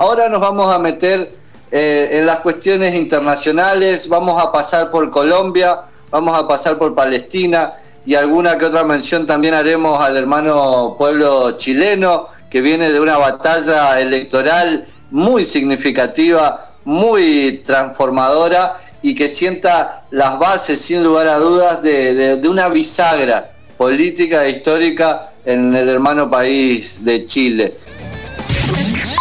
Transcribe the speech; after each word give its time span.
Ahora 0.00 0.28
nos 0.28 0.40
vamos 0.40 0.72
a 0.72 0.78
meter 0.78 1.28
eh, 1.72 2.10
en 2.12 2.24
las 2.24 2.38
cuestiones 2.38 2.94
internacionales, 2.94 4.08
vamos 4.08 4.40
a 4.40 4.52
pasar 4.52 4.92
por 4.92 5.10
Colombia, 5.10 5.80
vamos 6.08 6.38
a 6.38 6.46
pasar 6.46 6.78
por 6.78 6.94
Palestina 6.94 7.74
y 8.06 8.14
alguna 8.14 8.56
que 8.56 8.66
otra 8.66 8.84
mención 8.84 9.26
también 9.26 9.54
haremos 9.54 10.00
al 10.00 10.16
hermano 10.16 10.94
pueblo 10.96 11.50
chileno 11.58 12.28
que 12.48 12.60
viene 12.60 12.92
de 12.92 13.00
una 13.00 13.18
batalla 13.18 14.00
electoral 14.00 14.86
muy 15.10 15.44
significativa, 15.44 16.64
muy 16.84 17.64
transformadora 17.66 18.76
y 19.02 19.16
que 19.16 19.26
sienta 19.26 20.06
las 20.12 20.38
bases, 20.38 20.80
sin 20.80 21.02
lugar 21.02 21.26
a 21.26 21.38
dudas, 21.38 21.82
de, 21.82 22.40
una 22.48 22.68
bisagra 22.68 23.50
política 23.76 24.46
e 24.46 24.50
histórica 24.50 25.32
en 25.44 25.74
el 25.74 25.88
hermano 25.88 26.30
país 26.30 27.04
de 27.04 27.26
Chile. 27.26 27.74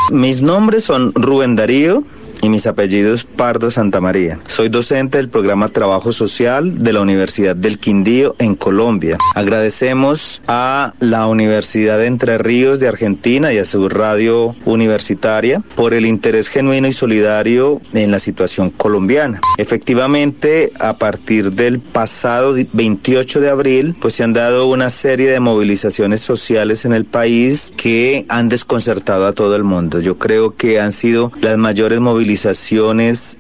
Mis 0.10 0.42
nombres 0.42 0.86
son 0.86 1.12
Rubén 1.14 1.55
Darío, 1.55 2.04
y 2.41 2.50
mis 2.50 2.68
apellidos 2.68 3.23
Pardo 3.23 3.71
Santa 3.71 4.01
María. 4.01 4.39
Soy 4.47 4.69
docente 4.69 5.18
del 5.18 5.29
programa 5.29 5.68
Trabajo 5.68 6.11
Social 6.11 6.83
de 6.83 6.93
la 6.93 7.01
Universidad 7.01 7.55
del 7.55 7.79
Quindío 7.79 8.36
en 8.39 8.55
Colombia. 8.55 9.18
Agradecemos 9.36 10.42
a 10.47 10.93
la 11.00 11.28
Universidad 11.28 11.97
de 11.97 12.07
Entre 12.07 12.37
Ríos 12.37 12.79
de 12.79 12.87
Argentina 12.87 13.51
y 13.54 13.57
a 13.57 13.65
su 13.65 13.89
radio 13.89 14.55
universitaria 14.65 15.61
por 15.75 15.93
el 15.93 16.05
interés 16.05 16.47
genuino 16.47 16.87
y 16.87 16.93
solidario 16.93 17.81
en 17.93 18.11
la 18.11 18.19
situación 18.19 18.69
colombiana. 18.69 19.42
Efectivamente, 19.57 20.71
a 20.79 20.97
partir 20.97 21.51
del 21.51 21.79
pasado 21.79 22.56
28 22.73 23.42
de 23.42 23.50
abril, 23.50 23.95
pues 24.00 24.15
se 24.15 24.23
han 24.23 24.33
dado 24.33 24.67
una 24.67 24.89
serie 24.89 25.29
de 25.29 25.39
movilizaciones 25.39 26.21
sociales 26.21 26.86
en 26.86 26.93
el 26.93 27.06
país 27.06 27.73
que 27.75 28.25
han 28.29 28.50
desconcertado 28.50 29.25
a 29.25 29.33
todo 29.33 29.56
el 29.56 29.64
mundo. 29.64 30.00
Yo 30.00 30.17
creo 30.17 30.56
que 30.56 30.79
han 30.79 30.92
sido 30.92 31.31
las 31.42 31.57
mayores 31.57 32.00
movilizaciones 32.00 32.27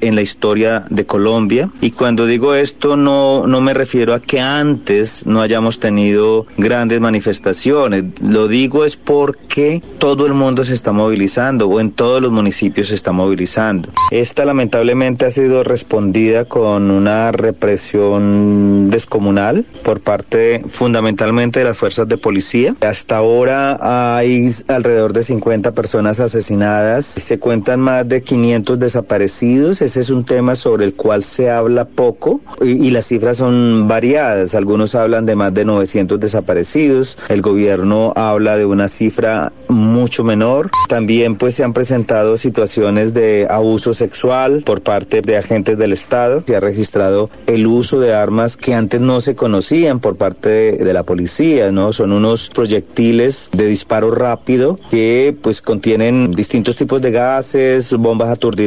en 0.01 0.15
la 0.15 0.21
historia 0.21 0.85
de 0.89 1.05
Colombia. 1.05 1.69
Y 1.81 1.91
cuando 1.91 2.25
digo 2.25 2.53
esto 2.53 2.95
no, 2.95 3.45
no 3.45 3.59
me 3.59 3.73
refiero 3.73 4.13
a 4.13 4.21
que 4.21 4.39
antes 4.39 5.25
no 5.25 5.41
hayamos 5.41 5.79
tenido 5.79 6.45
grandes 6.57 7.01
manifestaciones. 7.01 8.03
Lo 8.21 8.47
digo 8.47 8.85
es 8.85 8.95
porque 8.95 9.81
todo 9.99 10.25
el 10.25 10.33
mundo 10.33 10.63
se 10.63 10.73
está 10.73 10.93
movilizando 10.93 11.67
o 11.67 11.79
en 11.79 11.91
todos 11.91 12.21
los 12.21 12.31
municipios 12.31 12.87
se 12.87 12.95
está 12.95 13.11
movilizando. 13.11 13.89
Esta 14.11 14.45
lamentablemente 14.45 15.25
ha 15.25 15.31
sido 15.31 15.63
respondida 15.63 16.45
con 16.45 16.89
una 16.89 17.31
represión 17.31 18.89
descomunal 18.89 19.65
por 19.83 19.99
parte 19.99 20.61
fundamentalmente 20.67 21.59
de 21.59 21.65
las 21.65 21.77
fuerzas 21.77 22.07
de 22.07 22.17
policía. 22.17 22.75
Hasta 22.81 23.17
ahora 23.17 23.77
hay 24.17 24.49
alrededor 24.67 25.13
de 25.13 25.23
50 25.23 25.73
personas 25.73 26.19
asesinadas. 26.19 27.05
Se 27.05 27.39
cuentan 27.39 27.81
más 27.81 28.07
de 28.07 28.21
500 28.21 28.76
desaparecidos. 28.79 29.81
Ese 29.81 29.99
es 29.99 30.09
un 30.09 30.23
tema 30.23 30.55
sobre 30.55 30.85
el 30.85 30.93
cual 30.93 31.23
se 31.23 31.49
habla 31.49 31.85
poco 31.85 32.41
y, 32.61 32.91
las 32.91 33.05
cifras 33.07 33.37
son 33.37 33.87
variadas. 33.87 34.55
Algunos 34.55 34.95
hablan 34.95 35.25
de 35.25 35.35
más 35.35 35.53
de 35.53 35.65
900 35.65 36.19
desaparecidos. 36.19 37.17
El 37.29 37.41
gobierno 37.41 38.13
habla 38.15 38.57
de 38.57 38.65
una 38.65 38.87
cifra 38.87 39.51
mucho 39.67 40.23
menor. 40.23 40.69
También 40.87 41.35
pues 41.35 41.55
se 41.55 41.63
han 41.63 41.73
presentado 41.73 42.37
situaciones 42.37 43.13
de 43.13 43.47
abuso 43.49 43.93
sexual 43.93 44.63
por 44.65 44.81
parte 44.81 45.21
de 45.21 45.37
agentes 45.37 45.77
del 45.77 45.93
Estado. 45.93 46.43
Se 46.45 46.55
ha 46.55 46.59
registrado 46.59 47.29
el 47.45 47.67
uso 47.67 47.99
de 47.99 48.13
armas 48.13 48.57
que 48.57 48.73
antes 48.73 49.01
no 49.01 49.21
se 49.21 49.35
conocían 49.35 49.99
por 49.99 50.17
parte 50.17 50.49
de, 50.73 50.93
la 50.93 51.03
policía, 51.03 51.71
¿no? 51.71 51.93
Son 51.93 52.11
unos 52.11 52.49
proyectiles 52.49 53.49
de 53.51 53.67
disparo 53.67 54.11
rápido 54.11 54.79
que 54.89 55.35
pues 55.41 55.61
contienen 55.61 56.31
distintos 56.31 56.75
tipos 56.75 57.01
de 57.01 57.11
gases, 57.11 57.93
bombas 57.93 58.29
aturdidas 58.29 58.66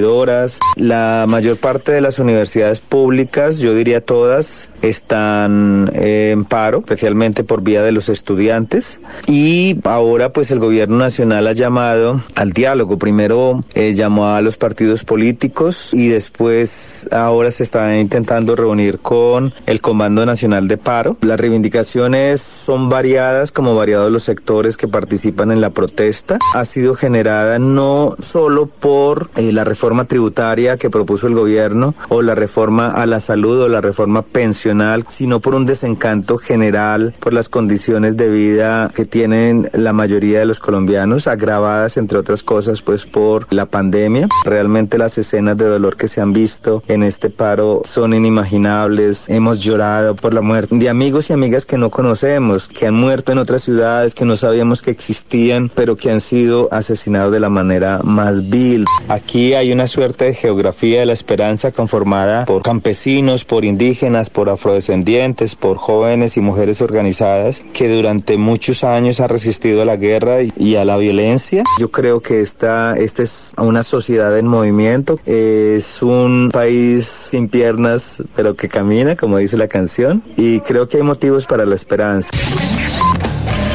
la 0.77 1.27
mayor 1.29 1.57
parte 1.59 1.93
de 1.93 2.01
las 2.01 2.19
universidades 2.19 2.81
públicas, 2.81 3.59
yo 3.59 3.75
diría 3.75 4.01
todas, 4.01 4.71
están 4.83 5.91
en 5.95 6.45
paro, 6.45 6.79
especialmente 6.79 7.45
por 7.45 7.63
vía 7.63 7.83
de 7.83 7.93
los 7.93 8.09
estudiantes. 8.09 9.01
Y 9.27 9.77
ahora 9.85 10.31
pues 10.31 10.51
el 10.51 10.59
gobierno 10.59 10.97
nacional 10.97 11.47
ha 11.47 11.53
llamado 11.53 12.21
al 12.35 12.53
diálogo. 12.53 12.99
Primero 12.99 13.63
eh, 13.75 13.93
llamó 13.95 14.29
a 14.29 14.41
los 14.41 14.57
partidos 14.57 15.05
políticos 15.05 15.93
y 15.93 16.09
después 16.09 17.09
ahora 17.13 17.51
se 17.51 17.63
está 17.63 17.99
intentando 17.99 18.57
reunir 18.57 18.99
con 19.01 19.53
el 19.67 19.81
Comando 19.81 20.25
Nacional 20.25 20.67
de 20.67 20.79
Paro. 20.79 21.17
Las 21.21 21.39
reivindicaciones 21.39 22.41
son 22.41 22.89
variadas, 22.89 23.53
como 23.53 23.75
variados 23.75 24.11
los 24.11 24.23
sectores 24.23 24.77
que 24.77 24.89
participan 24.89 25.53
en 25.53 25.61
la 25.61 25.71
protesta. 25.71 26.39
Ha 26.55 26.65
sido 26.65 26.95
generada 26.95 27.59
no 27.59 28.17
solo 28.19 28.67
por 28.67 29.29
eh, 29.37 29.53
la 29.53 29.65
reforma 29.65 29.90
tributaria 30.07 30.77
que 30.77 30.91
propuso 30.91 31.27
el 31.27 31.35
gobierno 31.35 31.95
o 32.09 32.23
la 32.23 32.35
reforma 32.35 32.89
a 32.89 33.07
la 33.07 33.21
salud 33.21 33.61
o 33.61 33.69
la 33.69 33.81
reforma 33.81 34.23
pensional, 34.23 35.05
sino 35.09 35.41
por 35.41 35.55
un 35.55 35.67
desencanto 35.67 36.39
general 36.39 37.15
por 37.21 37.33
las 37.33 37.49
condiciones 37.49 38.17
de 38.17 38.31
vida 38.31 38.91
que 38.95 39.05
tienen 39.05 39.69
la 39.73 39.93
mayoría 39.93 40.41
de 40.41 40.47
los 40.47 40.61
colombianos, 40.61 41.27
agravadas 41.27 41.97
entre 41.97 42.19
otras 42.19 42.43
cosas 42.43 42.83
pues 42.83 43.07
por 43.07 43.53
la 43.53 43.67
pandemia. 43.67 44.29
Realmente 44.45 44.99
las 44.99 45.19
escenas 45.19 45.57
de 45.57 45.67
dolor 45.67 45.97
que 45.97 46.09
se 46.09 46.21
han 46.21 46.33
visto 46.33 46.83
en 46.89 47.03
este 47.03 47.31
paro 47.31 47.83
son 47.85 48.15
inimaginables. 48.15 49.29
Hemos 49.29 49.61
llorado 49.61 50.15
por 50.15 50.35
la 50.35 50.41
muerte 50.41 50.77
de 50.77 50.89
amigos 50.89 51.31
y 51.31 51.33
amigas 51.33 51.67
que 51.67 51.79
no 51.79 51.91
conocemos, 51.91 52.69
que 52.69 52.87
han 52.87 52.95
muerto 52.95 53.33
en 53.33 53.39
otras 53.39 53.63
ciudades 53.63 54.15
que 54.15 54.25
no 54.25 54.37
sabíamos 54.37 54.83
que 54.83 54.91
existían, 54.91 55.71
pero 55.75 55.97
que 55.97 56.11
han 56.11 56.21
sido 56.21 56.69
asesinados 56.71 57.33
de 57.33 57.41
la 57.41 57.49
manera 57.49 58.01
más 58.05 58.49
vil. 58.49 58.85
Aquí 59.09 59.55
hay 59.55 59.73
una 59.73 59.80
una 59.81 59.87
suerte 59.87 60.27
de 60.27 60.35
geografía 60.35 61.01
de 61.01 61.07
la 61.07 61.15
esperanza 61.15 61.73
conformada 61.73 62.45
por 62.45 62.61
campesinos, 62.61 63.47
por 63.47 63.65
indígenas, 63.65 64.29
por 64.29 64.51
afrodescendientes, 64.51 65.57
por 65.57 65.79
jóvenes 65.79 66.37
y 66.37 66.43
mujeres 66.43 66.83
organizadas 66.83 67.63
que 67.73 67.89
durante 67.89 68.37
muchos 68.37 68.85
años 68.85 69.21
ha 69.21 69.27
resistido 69.27 69.81
a 69.81 69.87
la 69.87 69.97
guerra 69.97 70.43
y 70.43 70.77
a 70.77 70.85
la 70.85 70.99
violencia. 70.99 71.65
Yo 71.79 71.91
creo 71.91 72.21
que 72.21 72.43
esta, 72.43 72.93
es 72.93 73.55
una 73.57 73.83
sociedad 73.83 74.37
en 74.37 74.49
movimiento, 74.49 75.19
es 75.25 76.03
un 76.03 76.51
país 76.53 77.07
sin 77.31 77.49
piernas 77.49 78.23
pero 78.37 78.57
que 78.57 78.69
camina, 78.69 79.17
como 79.17 79.39
dice 79.39 79.57
la 79.57 79.69
canción, 79.69 80.23
y 80.37 80.61
creo 80.61 80.89
que 80.91 80.99
hay 80.99 81.05
motivos 81.05 81.47
para 81.47 81.65
la 81.65 81.75
esperanza. 81.75 82.29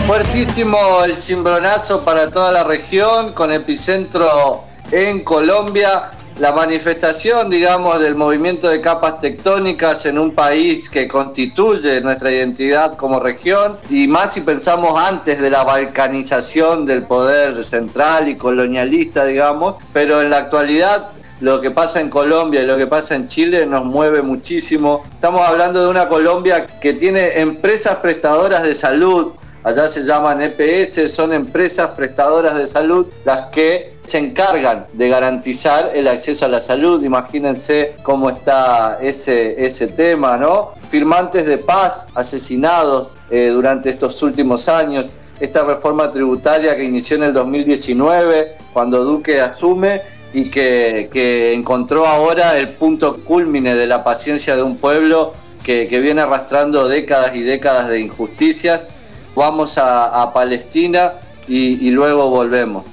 Fuertísimo 0.06 0.78
el 1.04 1.20
cimbronazo 1.20 2.06
para 2.06 2.30
toda 2.30 2.52
la 2.52 2.64
región, 2.64 3.34
con 3.34 3.52
epicentro 3.52 4.65
en 4.92 5.24
Colombia. 5.24 6.06
La 6.40 6.52
manifestación, 6.52 7.50
digamos, 7.50 8.02
del 8.02 8.16
movimiento 8.16 8.68
de 8.68 8.82
capas 8.82 9.22
tectónicas 9.22 10.06
en 10.06 10.20
un 10.20 10.36
país 10.36 10.90
que 10.90 11.08
constituye 11.08 12.02
nuestra 12.02 12.30
identidad 12.30 12.98
como 12.98 13.22
región, 13.22 13.78
y 13.90 14.10
más 14.10 14.34
si 14.34 14.42
pensamos 14.42 15.00
antes 15.00 15.42
de 15.42 15.50
la 15.50 15.64
balcanización 15.64 16.86
del 16.86 17.04
poder 17.04 17.64
central 17.64 18.28
y 18.28 18.36
colonialista, 18.36 19.24
digamos, 19.24 19.76
pero 19.94 20.20
en 20.20 20.30
la 20.30 20.40
actualidad 20.40 21.12
lo 21.40 21.62
que 21.62 21.72
pasa 21.72 22.02
en 22.02 22.10
Colombia 22.10 22.62
y 22.62 22.66
lo 22.66 22.76
que 22.76 22.88
pasa 22.88 23.16
en 23.16 23.28
Chile 23.28 23.66
nos 23.66 23.86
mueve 23.86 24.22
muchísimo. 24.22 25.06
Estamos 25.14 25.42
hablando 25.48 25.84
de 25.84 25.90
una 25.90 26.08
Colombia 26.08 26.68
que 26.82 26.94
tiene 26.94 27.40
empresas 27.40 27.96
prestadoras 27.98 28.64
de 28.64 28.76
salud, 28.76 29.32
allá 29.66 29.88
se 29.88 30.04
llaman 30.04 30.40
EPS, 30.42 31.12
son 31.12 31.34
empresas 31.34 31.90
prestadoras 31.92 32.56
de 32.56 32.68
salud 32.68 33.08
las 33.26 33.48
que 33.48 33.96
se 34.06 34.20
encargan 34.20 34.86
de 34.94 35.10
garantizar 35.10 35.92
el 35.96 36.08
acceso 36.08 36.46
a 36.46 36.50
la 36.50 36.62
salud. 36.62 37.04
Imagínense 37.04 37.96
cómo 38.04 38.30
está 38.30 39.00
ese, 39.02 39.66
ese 39.66 39.88
tema, 39.88 40.38
¿no? 40.38 40.70
Firmantes 40.90 41.48
de 41.48 41.58
paz 41.58 42.10
asesinados 42.14 43.16
eh, 43.32 43.48
durante 43.48 43.90
estos 43.90 44.22
últimos 44.22 44.70
años. 44.70 45.12
Esta 45.40 45.64
reforma 45.64 46.12
tributaria 46.12 46.76
que 46.76 46.84
inició 46.84 47.18
en 47.18 47.24
el 47.24 47.34
2019, 47.34 48.58
cuando 48.72 49.04
Duque 49.04 49.42
asume 49.42 50.04
y 50.32 50.52
que, 50.52 51.54
encontró 51.54 52.06
ahora 52.06 52.60
el 52.60 52.74
punto 52.74 53.18
culmine 53.24 53.74
de 53.74 53.88
la 53.88 54.04
paciencia 54.04 54.56
de 54.56 54.62
un 54.62 54.78
pueblo 54.78 55.34
que, 55.64 55.88
viene 55.88 56.22
arrastrando 56.22 56.88
décadas 56.88 57.36
y 57.36 57.42
décadas 57.42 57.90
de 57.90 58.00
injusticias 58.00 58.84
vamos 59.36 59.78
a, 59.78 60.32
Palestina 60.34 61.14
y, 61.48 61.92
luego 61.92 62.30
volvemos. 62.30 62.86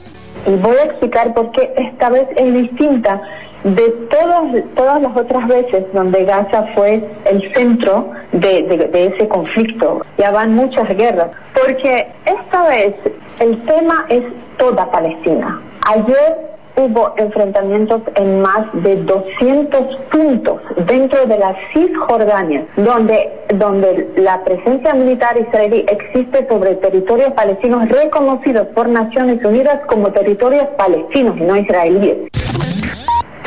Y 0.47 0.51
voy 0.57 0.77
a 0.77 0.85
explicar 0.85 1.33
por 1.35 1.51
qué 1.53 1.73
esta 1.77 2.11
vez 2.11 2.29
es 2.37 2.55
distinta 2.55 3.23
de 3.65 3.89
todas, 4.11 4.65
todas 4.75 5.01
las 5.01 5.17
otras 5.17 5.47
veces 5.47 5.85
donde 5.93 6.25
Gaza 6.25 6.67
fue 6.75 7.09
el 7.27 7.55
centro 7.55 8.11
de, 8.33 8.91
ese 8.93 9.29
conflicto. 9.29 10.05
Ya 10.19 10.33
van 10.33 10.55
muchas 10.55 10.89
guerras. 10.97 11.31
Porque 11.55 12.09
esta 12.27 12.69
vez 12.69 12.95
el 13.39 13.65
tema 13.65 14.05
es 14.09 14.25
toda 14.59 14.91
Palestina. 14.91 15.61
Ayer 15.87 16.52
hubo 16.77 17.15
enfrentamientos 17.17 18.03
en 18.15 18.41
más 18.41 18.67
de 18.83 18.97
200 18.97 19.97
puntos 20.11 20.61
dentro 20.87 21.27
de 21.27 21.39
la 21.39 21.55
Cisjordania, 21.73 22.67
donde, 22.77 23.31
donde 23.55 24.11
la 24.17 24.43
presencia 24.45 24.95
militar 24.95 25.39
israelí 25.39 25.85
existe 25.89 26.47
sobre 26.49 26.77
territorios 26.77 27.33
palestinos 27.33 27.89
reconocidos 27.89 28.69
por 28.69 28.89
Naciones 28.89 29.45
Unidas 29.45 29.81
como 29.87 30.13
territorios 30.13 30.67
palestinos 30.77 31.37
y 31.39 31.43
no 31.43 31.57
israelíes 31.57 32.72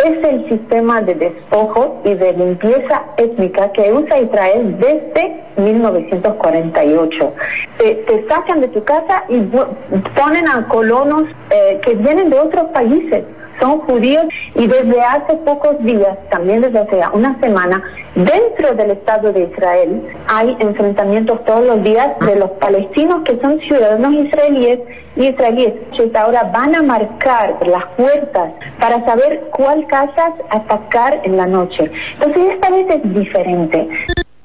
es 0.05 0.23
el 0.23 0.47
sistema 0.49 1.01
de 1.01 1.15
despojo 1.15 2.01
y 2.05 2.13
de 2.13 2.33
limpieza 2.33 3.03
étnica 3.17 3.71
que 3.71 3.91
usa 3.91 4.19
Israel 4.19 4.77
desde 4.79 5.41
1948. 5.57 7.33
Te, 7.77 8.25
sacan 8.29 8.61
de 8.61 8.67
tu 8.67 8.83
casa 8.83 9.23
y 9.29 9.39
ponen 9.39 10.47
a 10.47 10.67
colonos 10.67 11.23
eh, 11.49 11.79
que 11.83 11.95
vienen 11.95 12.29
de 12.29 12.39
otros 12.39 12.65
países 12.71 13.23
son 13.59 13.79
judíos 13.81 14.25
y 14.55 14.67
desde 14.67 15.01
hace 15.01 15.35
pocos 15.45 15.83
días, 15.83 16.17
también 16.29 16.61
desde 16.61 16.79
hace 16.79 17.01
una 17.13 17.39
semana, 17.39 17.83
dentro 18.15 18.73
del 18.75 18.91
Estado 18.91 19.31
de 19.31 19.43
Israel 19.43 20.01
hay 20.27 20.55
enfrentamientos 20.59 21.43
todos 21.45 21.65
los 21.65 21.83
días 21.83 22.17
de 22.19 22.35
los 22.35 22.49
palestinos 22.51 23.23
que 23.23 23.39
son 23.39 23.59
ciudadanos 23.61 24.13
israelíes 24.13 24.79
y 25.15 25.27
israelíes. 25.27 25.73
Ahora 26.15 26.43
van 26.53 26.75
a 26.75 26.81
marcar 26.81 27.57
las 27.65 27.85
puertas 27.97 28.53
para 28.79 29.03
saber 29.05 29.41
cuál 29.51 29.85
casas 29.87 30.33
atacar 30.49 31.19
en 31.23 31.37
la 31.37 31.45
noche. 31.45 31.91
Entonces 32.13 32.53
esta 32.53 32.69
vez 32.69 32.87
es 32.89 33.13
diferente 33.13 33.89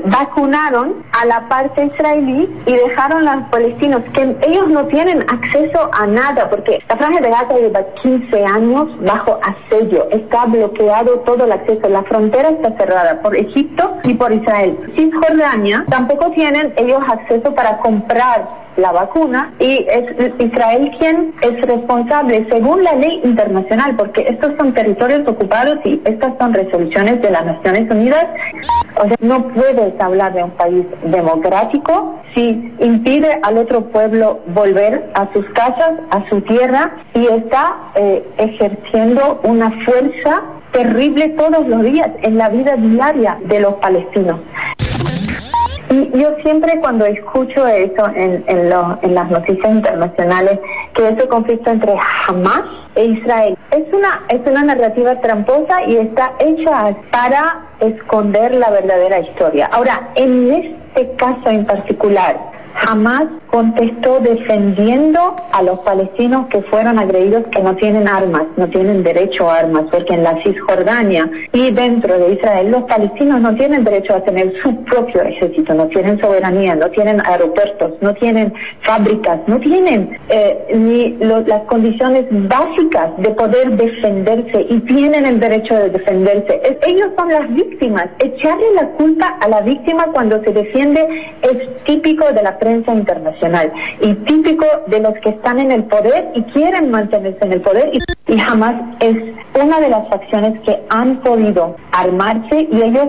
vacunaron 0.04 1.04
a 1.20 1.24
la 1.26 1.48
parte 1.48 1.84
israelí 1.84 2.48
y 2.66 2.72
dejaron 2.72 3.28
a 3.28 3.36
los 3.36 3.48
palestinos 3.48 4.02
que 4.12 4.36
ellos 4.42 4.68
no 4.68 4.86
tienen 4.86 5.22
acceso 5.22 5.90
a 5.92 6.06
nada 6.06 6.48
porque 6.48 6.82
la 6.88 6.96
franja 6.96 7.20
de 7.20 7.30
Gaza 7.30 7.54
lleva 7.54 7.84
15 8.02 8.44
años 8.44 8.88
bajo 9.04 9.38
asedio, 9.42 10.08
está 10.10 10.46
bloqueado 10.46 11.20
todo 11.20 11.44
el 11.44 11.52
acceso, 11.52 11.88
la 11.88 12.02
frontera 12.04 12.50
está 12.50 12.72
cerrada 12.76 13.20
por 13.22 13.36
Egipto 13.36 13.98
y 14.04 14.14
por 14.14 14.32
Israel. 14.32 14.76
Cisjordania 14.96 15.84
tampoco 15.90 16.30
tienen 16.32 16.72
ellos 16.76 17.02
acceso 17.08 17.54
para 17.54 17.78
comprar 17.78 18.69
la 18.76 18.92
vacuna 18.92 19.52
y 19.58 19.86
es 19.88 20.32
Israel 20.38 20.90
quien 20.98 21.34
es 21.42 21.60
responsable 21.62 22.46
según 22.50 22.82
la 22.84 22.94
ley 22.94 23.20
internacional, 23.24 23.96
porque 23.96 24.26
estos 24.28 24.52
son 24.56 24.72
territorios 24.74 25.26
ocupados 25.26 25.78
y 25.84 26.00
estas 26.04 26.32
son 26.38 26.54
resoluciones 26.54 27.20
de 27.22 27.30
las 27.30 27.44
Naciones 27.44 27.90
Unidas. 27.90 28.26
O 28.96 29.06
sea, 29.06 29.16
no 29.20 29.48
puedes 29.48 30.00
hablar 30.00 30.34
de 30.34 30.44
un 30.44 30.50
país 30.50 30.84
democrático 31.04 32.20
si 32.34 32.72
impide 32.80 33.40
al 33.42 33.58
otro 33.58 33.86
pueblo 33.86 34.40
volver 34.54 35.10
a 35.14 35.32
sus 35.32 35.44
casas, 35.50 35.92
a 36.10 36.28
su 36.28 36.40
tierra 36.42 36.96
y 37.14 37.26
está 37.26 37.76
eh, 37.94 38.24
ejerciendo 38.38 39.40
una 39.44 39.70
fuerza 39.84 40.42
terrible 40.72 41.28
todos 41.30 41.66
los 41.66 41.82
días 41.82 42.08
en 42.22 42.38
la 42.38 42.48
vida 42.48 42.76
diaria 42.76 43.38
de 43.44 43.60
los 43.60 43.74
palestinos. 43.74 44.40
Y 45.90 46.08
yo 46.16 46.36
siempre 46.42 46.78
cuando 46.78 47.04
escucho 47.04 47.66
eso 47.66 48.06
en, 48.14 48.44
en, 48.46 48.68
las 49.14 49.30
noticias 49.30 49.72
internacionales, 49.72 50.60
que 50.94 51.08
ese 51.08 51.26
conflicto 51.26 51.68
entre 51.68 51.96
Hamas 52.28 52.62
e 52.94 53.06
Israel 53.06 53.58
es 53.72 53.92
una, 53.92 54.22
es 54.28 54.40
una 54.46 54.62
narrativa 54.62 55.20
tramposa 55.20 55.82
y 55.88 55.96
está 55.96 56.32
hecha 56.38 56.94
para 57.10 57.66
esconder 57.80 58.54
la 58.54 58.70
verdadera 58.70 59.18
historia. 59.18 59.68
Ahora, 59.72 60.10
en 60.14 60.52
este 60.52 61.16
caso 61.16 61.50
en 61.50 61.66
particular, 61.66 62.36
jamás 62.74 63.24
contestó 63.50 64.20
defendiendo 64.20 65.36
a 65.52 65.62
los 65.62 65.78
palestinos 65.80 66.46
que 66.48 66.62
fueron 66.62 66.98
agredidos 66.98 67.44
que 67.50 67.60
no 67.60 67.74
tienen 67.76 68.08
armas, 68.08 68.42
no 68.56 68.68
tienen 68.68 69.02
derecho 69.02 69.50
a 69.50 69.58
armas, 69.58 69.84
porque 69.90 70.14
en 70.14 70.22
la 70.22 70.40
Cisjordania 70.42 71.28
y 71.52 71.70
dentro 71.70 72.18
de 72.18 72.34
Israel 72.34 72.70
los 72.70 72.84
palestinos 72.84 73.40
no 73.40 73.54
tienen 73.54 73.84
derecho 73.84 74.14
a 74.14 74.20
tener 74.22 74.52
su 74.62 74.74
propio 74.84 75.22
ejército, 75.22 75.74
no 75.74 75.86
tienen 75.88 76.20
soberanía, 76.20 76.76
no 76.76 76.88
tienen 76.90 77.20
aeropuertos, 77.26 77.92
no 78.00 78.14
tienen 78.14 78.52
fábricas, 78.82 79.40
no 79.46 79.58
tienen 79.58 80.18
eh, 80.28 80.66
ni 80.74 81.16
las 81.18 81.62
condiciones 81.64 82.26
básicas 82.30 83.10
de 83.18 83.30
poder 83.30 83.76
defenderse 83.76 84.66
y 84.68 84.78
tienen 84.80 85.26
el 85.26 85.40
derecho 85.40 85.74
de 85.74 85.90
defenderse. 85.90 86.60
ellos 86.86 87.08
son 87.16 87.28
las 87.30 87.52
víctimas. 87.54 88.06
Echarle 88.18 88.74
la 88.74 88.88
culpa 88.90 89.38
a 89.40 89.48
la 89.48 89.60
víctima 89.62 90.06
cuando 90.12 90.42
se 90.44 90.52
defiende 90.52 91.32
es 91.42 91.84
típico 91.84 92.32
de 92.32 92.42
la 92.42 92.58
prensa 92.58 92.92
internacional 92.92 93.39
y 94.00 94.14
típico 94.26 94.66
de 94.86 95.00
los 95.00 95.14
que 95.20 95.30
están 95.30 95.60
en 95.60 95.72
el 95.72 95.84
poder 95.84 96.28
y 96.34 96.42
quieren 96.52 96.90
mantenerse 96.90 97.44
en 97.44 97.52
el 97.52 97.60
poder 97.62 97.90
y, 97.92 98.38
jamás 98.38 98.74
es 99.00 99.16
una 99.60 99.80
de 99.80 99.88
las 99.88 100.08
facciones 100.08 100.60
que 100.60 100.78
han 100.88 101.20
podido 101.22 101.76
armarse 101.92 102.68
y 102.70 102.82
ellos 102.82 103.08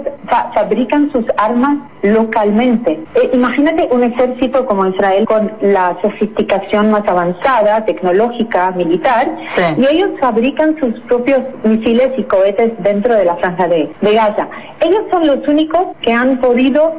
fabrican 0.54 1.12
sus 1.12 1.26
armas 1.38 1.78
localmente. 2.04 3.00
Eh, 3.16 3.32
imagínate 3.34 3.88
un 3.92 4.04
ejército 4.04 4.66
como 4.66 4.88
Israel 4.88 5.26
con 5.26 5.52
la 5.62 5.98
sofisticación 6.02 6.92
más 6.92 7.08
avanzada, 7.08 7.86
tecnológica, 7.86 8.72
militar, 8.72 9.30
y 9.78 9.86
ellos 9.86 10.10
fabrican 10.20 10.78
sus 10.80 11.00
propios 11.02 11.40
misiles 11.64 12.10
y 12.18 12.24
cohetes 12.24 12.72
dentro 12.80 13.16
de 13.16 13.26
la 13.26 13.36
franja 13.38 13.68
de, 13.68 13.90
Gaza. 14.02 14.48
Ellos 14.82 15.04
son 15.10 15.26
los 15.26 15.48
únicos 15.48 15.96
que 16.02 16.12
han 16.12 16.40
podido 16.42 16.96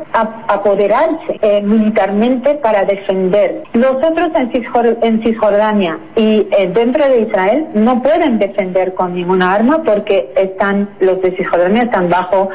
apoderarse 0.48 1.38
eh, 1.42 1.60
militarmente 1.60 2.54
para 2.54 2.84
defender. 2.84 3.64
Los 3.74 3.96
otros 3.96 4.30
en, 4.34 5.22
Cisjordania 5.22 5.98
y 6.16 6.46
eh, 6.58 6.70
dentro 6.74 7.04
de 7.04 7.20
Israel 7.22 7.66
no 7.74 8.02
pueden 8.02 8.38
defender 8.38 8.94
con 8.94 9.14
ninguna 9.14 9.52
arma 9.52 9.82
porque 9.84 10.32
están 10.36 10.88
los 11.00 11.20
de 11.20 11.36
Cisjordania 11.36 11.82
están 11.82 12.08
bajo 12.08 12.48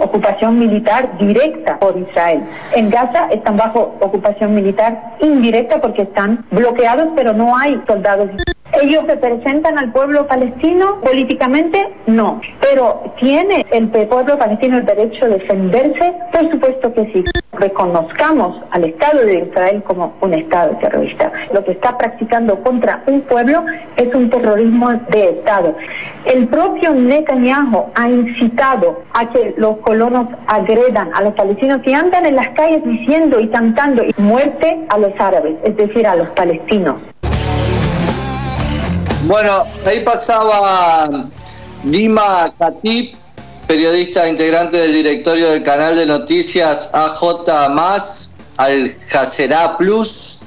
ocupación 0.00 0.58
militar 0.58 1.10
directa 1.26 1.78
por 1.78 1.96
Israel. 1.96 2.42
En 2.74 2.90
Gaza 2.90 3.28
están 3.30 3.56
bajo 3.56 3.96
ocupación 4.00 4.54
militar 4.54 5.16
indirecta 5.20 5.80
porque 5.80 6.02
están 6.02 6.44
bloqueados, 6.50 7.08
pero 7.16 7.32
no 7.32 7.56
hay 7.56 7.80
soldados 7.86 8.30
¿Ellos 8.82 9.06
representan 9.06 9.78
al 9.78 9.92
pueblo 9.92 10.26
palestino 10.26 11.00
políticamente? 11.00 11.88
No. 12.06 12.40
Pero 12.60 13.02
¿tiene 13.18 13.64
el 13.70 13.88
pueblo 13.88 14.38
palestino 14.38 14.78
el 14.78 14.86
derecho 14.86 15.26
a 15.26 15.28
defenderse? 15.28 16.12
Por 16.32 16.50
supuesto 16.50 16.92
que 16.92 17.12
sí. 17.12 17.24
Reconozcamos 17.52 18.62
al 18.70 18.84
Estado 18.84 19.20
de 19.24 19.46
Israel 19.46 19.82
como 19.84 20.12
un 20.20 20.34
Estado 20.34 20.76
terrorista. 20.80 21.30
Lo 21.52 21.64
que 21.64 21.72
está 21.72 21.96
practicando 21.96 22.60
contra 22.62 23.02
un 23.06 23.20
pueblo 23.22 23.64
es 23.96 24.12
un 24.12 24.28
terrorismo 24.28 24.90
de 25.10 25.30
Estado. 25.30 25.76
El 26.24 26.48
propio 26.48 26.92
Netanyahu 26.94 27.86
ha 27.94 28.08
incitado 28.08 29.02
a 29.12 29.30
que 29.30 29.54
los 29.56 29.76
colonos 29.78 30.28
agredan 30.48 31.10
a 31.14 31.22
los 31.22 31.34
palestinos 31.34 31.80
y 31.84 31.94
andan 31.94 32.26
en 32.26 32.34
las 32.34 32.48
calles 32.48 32.82
diciendo 32.84 33.38
y 33.38 33.48
cantando 33.48 34.02
muerte 34.16 34.84
a 34.88 34.98
los 34.98 35.12
árabes, 35.18 35.54
es 35.62 35.76
decir, 35.76 36.06
a 36.06 36.16
los 36.16 36.28
palestinos. 36.30 36.96
Bueno, 39.26 39.66
ahí 39.86 40.00
pasaba 40.00 41.08
Dima 41.82 42.52
Katip, 42.58 43.14
periodista 43.66 44.28
integrante 44.28 44.76
del 44.76 44.92
directorio 44.92 45.48
del 45.48 45.62
canal 45.62 45.96
de 45.96 46.04
noticias 46.04 46.90
AJ 46.92 47.48
al 48.58 48.96
Jacerá 49.08 49.78
Plus. 49.78 50.40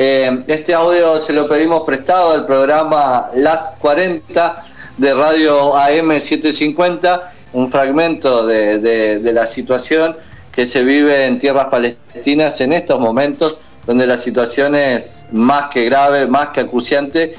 Eh, 0.00 0.44
este 0.48 0.74
audio 0.74 1.18
se 1.18 1.32
lo 1.32 1.48
pedimos 1.48 1.84
prestado 1.84 2.32
del 2.32 2.44
programa 2.44 3.30
Las 3.34 3.70
40 3.78 4.64
de 4.96 5.14
Radio 5.14 5.76
AM 5.76 6.10
750, 6.10 7.32
un 7.52 7.70
fragmento 7.70 8.44
de, 8.44 8.80
de 8.80 9.32
la 9.32 9.46
situación 9.46 10.16
que 10.50 10.66
se 10.66 10.82
vive 10.82 11.26
en 11.26 11.38
tierras 11.38 11.66
palestinas 11.66 12.60
en 12.62 12.72
estos 12.72 12.98
momentos, 12.98 13.58
donde 13.86 14.08
la 14.08 14.18
situación 14.18 14.74
es 14.74 15.26
más 15.30 15.68
que 15.68 15.84
grave, 15.84 16.26
más 16.26 16.48
que 16.48 16.60
acuciante 16.60 17.36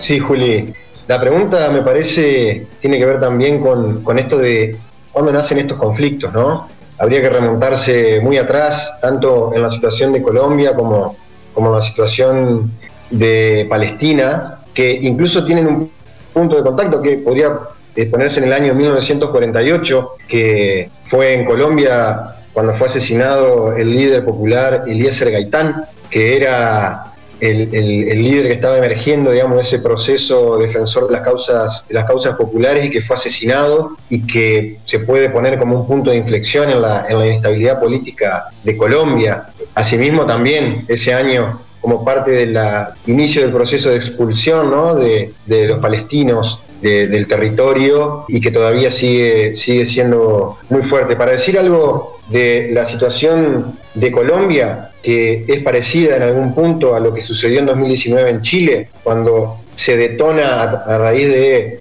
Sí, 0.00 0.18
Juli. 0.18 0.72
La 1.06 1.20
pregunta 1.20 1.70
me 1.70 1.82
parece 1.82 2.66
tiene 2.80 2.98
que 2.98 3.06
ver 3.06 3.20
también 3.20 3.60
con, 3.60 4.18
esto 4.18 4.38
de 4.38 4.76
cuándo 5.10 5.32
nacen 5.32 5.58
estos 5.58 5.78
conflictos, 5.78 6.32
¿no? 6.32 6.68
Habría 6.98 7.22
que 7.22 7.30
remontarse 7.30 8.20
muy 8.20 8.36
atrás, 8.36 8.98
tanto 9.00 9.52
en 9.54 9.62
la 9.62 9.70
situación 9.70 10.12
de 10.12 10.20
Colombia 10.20 10.74
como, 10.74 11.16
como 11.54 11.72
en 11.72 11.80
la 11.80 11.84
situación 11.84 12.72
de 13.10 13.66
Palestina, 13.70 14.58
que 14.74 14.90
incluso 14.92 15.44
tienen 15.44 15.66
un 15.66 15.90
punto 16.32 16.56
de 16.56 16.62
contacto 16.62 17.00
que 17.00 17.18
podría 17.18 17.58
eh, 17.96 18.06
ponerse 18.06 18.40
en 18.40 18.46
el 18.46 18.52
año 18.52 18.74
1948, 18.74 20.10
que 20.28 20.90
fue 21.08 21.34
en 21.34 21.44
Colombia 21.46 22.36
cuando 22.52 22.74
fue 22.74 22.88
asesinado 22.88 23.74
el 23.76 23.90
líder 23.90 24.24
popular 24.24 24.84
Eliezer 24.86 25.30
Gaitán, 25.30 25.84
que 26.10 26.36
era 26.36 27.14
el, 27.40 28.22
líder 28.22 28.48
que 28.48 28.54
estaba 28.54 28.78
emergiendo, 28.78 29.30
digamos, 29.30 29.66
ese 29.66 29.78
proceso 29.78 30.58
defensor 30.58 31.06
de 31.06 31.12
las 31.12 31.22
causas, 31.22 31.86
de 31.88 31.94
las 31.94 32.04
causas 32.04 32.36
populares 32.36 32.84
y 32.84 32.90
que 32.90 33.02
fue 33.02 33.16
asesinado 33.16 33.96
y 34.10 34.26
que 34.26 34.78
se 34.84 35.00
puede 35.00 35.30
poner 35.30 35.58
como 35.58 35.80
un 35.80 35.86
punto 35.86 36.10
de 36.10 36.16
inflexión 36.16 36.70
en 36.70 36.82
la, 36.82 37.06
inestabilidad 37.10 37.80
política 37.80 38.44
de 38.64 38.76
Colombia. 38.76 39.48
Asimismo, 39.74 40.26
también 40.26 40.84
ese 40.88 41.14
año 41.14 41.60
como 41.80 42.04
parte 42.04 42.32
del 42.32 42.58
inicio 43.06 43.42
del 43.42 43.52
proceso 43.52 43.90
de 43.90 43.96
expulsión 43.96 44.70
de, 45.00 45.32
los 45.68 45.78
palestinos 45.78 46.60
del 46.80 47.26
territorio 47.26 48.24
y 48.28 48.40
que 48.40 48.50
todavía 48.50 48.90
sigue, 48.90 49.56
sigue 49.56 49.86
siendo 49.86 50.58
muy 50.68 50.82
fuerte. 50.82 51.16
Para 51.16 51.32
decir 51.32 51.58
algo 51.58 52.18
de 52.28 52.70
la 52.72 52.84
situación 52.84 53.78
de 53.94 54.12
Colombia, 54.12 54.90
que 55.02 55.44
es 55.48 55.62
parecida 55.62 56.16
en 56.16 56.22
algún 56.22 56.54
punto 56.54 56.94
a 56.94 57.00
lo 57.00 57.12
que 57.12 57.22
sucedió 57.22 57.60
en 57.60 57.66
2019 57.66 58.30
en 58.30 58.42
Chile, 58.42 58.88
cuando 59.02 59.58
se 59.78 59.96
detona 59.96 60.62
a, 60.62 60.98
raíz 60.98 61.28
de 61.28 61.80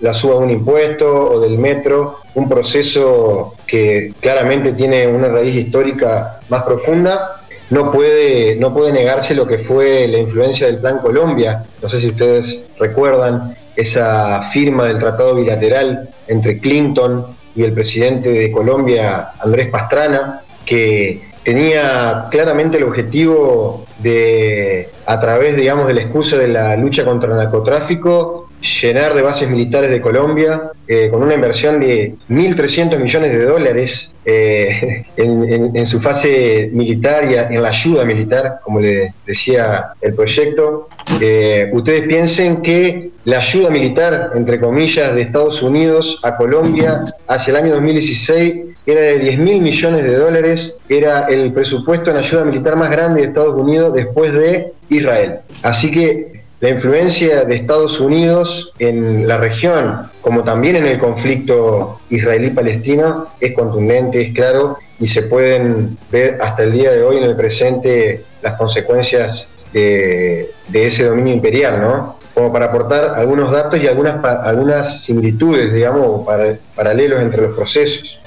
la 0.00 0.12
suba 0.12 0.34
de 0.34 0.40
un 0.40 0.50
impuesto 0.50 1.30
o 1.30 1.40
del 1.40 1.56
metro, 1.56 2.16
un 2.34 2.48
proceso 2.48 3.54
que 3.66 4.12
claramente 4.20 4.72
tiene 4.72 5.06
una 5.06 5.28
raíz 5.28 5.54
histórica 5.54 6.40
más 6.48 6.64
profunda, 6.64 7.42
no 7.70 7.92
puede, 7.92 8.56
no 8.56 8.74
puede 8.74 8.92
negarse 8.92 9.34
lo 9.34 9.46
que 9.46 9.58
fue 9.58 10.08
la 10.08 10.18
influencia 10.18 10.66
del 10.66 10.78
Plan 10.78 10.98
Colombia. 10.98 11.62
No 11.82 11.88
sé 11.88 12.00
si 12.00 12.08
ustedes 12.08 12.58
recuerdan 12.78 13.54
esa 13.78 14.50
firma 14.52 14.86
del 14.86 14.98
tratado 14.98 15.36
bilateral 15.36 16.10
entre 16.26 16.58
Clinton 16.58 17.26
y 17.54 17.62
el 17.62 17.72
presidente 17.72 18.28
de 18.28 18.50
Colombia, 18.50 19.30
Andrés 19.40 19.68
Pastrana, 19.68 20.40
que 20.66 21.22
tenía 21.44 22.26
claramente 22.28 22.78
el 22.78 22.82
objetivo 22.82 23.86
de, 24.00 24.90
a 25.06 25.20
través, 25.20 25.56
digamos, 25.56 25.86
de 25.86 25.94
la 25.94 26.00
excusa 26.02 26.36
de 26.36 26.48
la 26.48 26.76
lucha 26.76 27.04
contra 27.04 27.30
el 27.30 27.36
narcotráfico, 27.36 28.47
llenar 28.60 29.14
de 29.14 29.22
bases 29.22 29.48
militares 29.48 29.90
de 29.90 30.00
Colombia 30.00 30.72
eh, 30.86 31.08
con 31.10 31.22
una 31.22 31.34
inversión 31.34 31.80
de 31.80 32.14
1.300 32.28 32.98
millones 32.98 33.32
de 33.32 33.44
dólares 33.44 34.12
eh, 34.24 35.04
en, 35.16 35.86
su 35.86 36.00
fase 36.00 36.70
militar 36.72 37.30
y 37.30 37.34
en 37.34 37.62
la 37.62 37.68
ayuda 37.68 38.04
militar, 38.04 38.60
como 38.62 38.80
le 38.80 39.14
decía 39.26 39.92
el 40.00 40.14
proyecto. 40.14 40.88
Eh, 41.20 41.70
ustedes 41.72 42.06
piensen 42.06 42.62
que 42.62 43.10
la 43.24 43.38
ayuda 43.38 43.70
militar, 43.70 44.32
entre 44.34 44.60
comillas, 44.60 45.14
de 45.14 45.22
Estados 45.22 45.62
Unidos 45.62 46.18
a 46.22 46.36
Colombia 46.36 47.04
hacia 47.26 47.50
el 47.52 47.56
año 47.56 47.74
2016 47.74 48.54
era 48.86 49.02
de 49.02 49.18
10 49.18 49.38
mil 49.40 49.60
millones 49.60 50.02
de 50.02 50.14
dólares, 50.14 50.72
era 50.88 51.26
el 51.26 51.52
presupuesto 51.52 52.10
en 52.10 52.16
ayuda 52.16 52.44
militar 52.44 52.74
más 52.76 52.90
grande 52.90 53.20
de 53.20 53.26
Estados 53.26 53.54
Unidos 53.54 53.92
después 53.92 54.32
de 54.32 54.72
Israel. 54.88 55.40
Así 55.62 55.90
que 55.90 56.37
la 56.60 56.70
influencia 56.70 57.44
de 57.44 57.56
Estados 57.56 58.00
Unidos 58.00 58.72
en 58.80 59.28
la 59.28 59.38
región, 59.38 60.10
como 60.20 60.42
también 60.42 60.76
en 60.76 60.86
el 60.86 60.98
conflicto 60.98 62.00
israelí-palestino, 62.10 63.28
es 63.40 63.54
contundente, 63.54 64.20
es 64.20 64.34
claro, 64.34 64.78
y 64.98 65.06
se 65.06 65.22
pueden 65.22 65.96
ver 66.10 66.38
hasta 66.40 66.64
el 66.64 66.72
día 66.72 66.90
de 66.90 67.02
hoy 67.04 67.18
en 67.18 67.24
el 67.24 67.36
presente 67.36 68.24
las 68.42 68.54
consecuencias 68.54 69.46
de, 69.72 70.50
ese 70.72 71.04
dominio 71.04 71.34
imperial, 71.34 71.80
¿no? 71.80 72.18
Como 72.34 72.52
para 72.52 72.66
aportar 72.66 73.14
algunos 73.14 73.52
datos 73.52 73.78
y 73.80 73.86
algunas, 73.86 74.24
algunas 74.24 75.04
similitudes, 75.04 75.72
digamos, 75.72 76.26
paralelos 76.74 77.20
entre 77.20 77.42
los 77.42 77.56
procesos. 77.56 78.18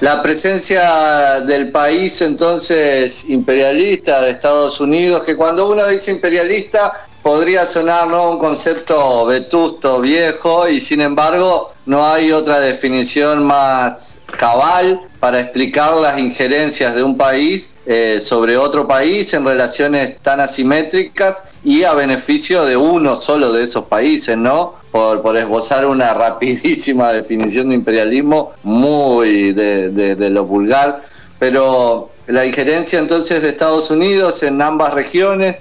La 0.00 0.22
presencia 0.22 1.40
del 1.46 1.70
país 1.70 2.22
entonces 2.22 3.28
imperialista 3.28 4.22
de 4.22 4.30
Estados 4.30 4.80
Unidos, 4.80 5.24
que 5.24 5.36
cuando 5.36 5.70
uno 5.70 5.86
dice 5.88 6.10
imperialista 6.10 7.09
podría 7.22 7.66
sonar 7.66 8.08
¿no? 8.08 8.32
un 8.32 8.38
concepto 8.38 9.26
vetusto, 9.26 10.00
viejo, 10.00 10.68
y 10.68 10.80
sin 10.80 11.00
embargo 11.00 11.70
no 11.86 12.06
hay 12.06 12.32
otra 12.32 12.60
definición 12.60 13.44
más 13.44 14.20
cabal 14.38 15.00
para 15.18 15.40
explicar 15.40 15.94
las 15.96 16.18
injerencias 16.18 16.94
de 16.94 17.02
un 17.02 17.16
país 17.16 17.72
eh, 17.84 18.20
sobre 18.22 18.56
otro 18.56 18.88
país 18.88 19.34
en 19.34 19.44
relaciones 19.44 20.18
tan 20.20 20.40
asimétricas 20.40 21.42
y 21.62 21.84
a 21.84 21.92
beneficio 21.92 22.64
de 22.64 22.76
uno 22.76 23.16
solo 23.16 23.52
de 23.52 23.64
esos 23.64 23.84
países, 23.84 24.36
¿no? 24.38 24.74
Por, 24.90 25.20
por 25.20 25.36
esbozar 25.36 25.86
una 25.86 26.14
rapidísima 26.14 27.12
definición 27.12 27.68
de 27.68 27.74
imperialismo 27.74 28.52
muy 28.62 29.52
de, 29.52 29.90
de 29.90 30.30
lo 30.30 30.44
vulgar, 30.46 31.02
pero 31.38 32.10
la 32.26 32.46
injerencia 32.46 32.98
entonces 32.98 33.42
de 33.42 33.48
Estados 33.48 33.90
Unidos 33.90 34.42
en 34.42 34.62
ambas 34.62 34.94
regiones 34.94 35.56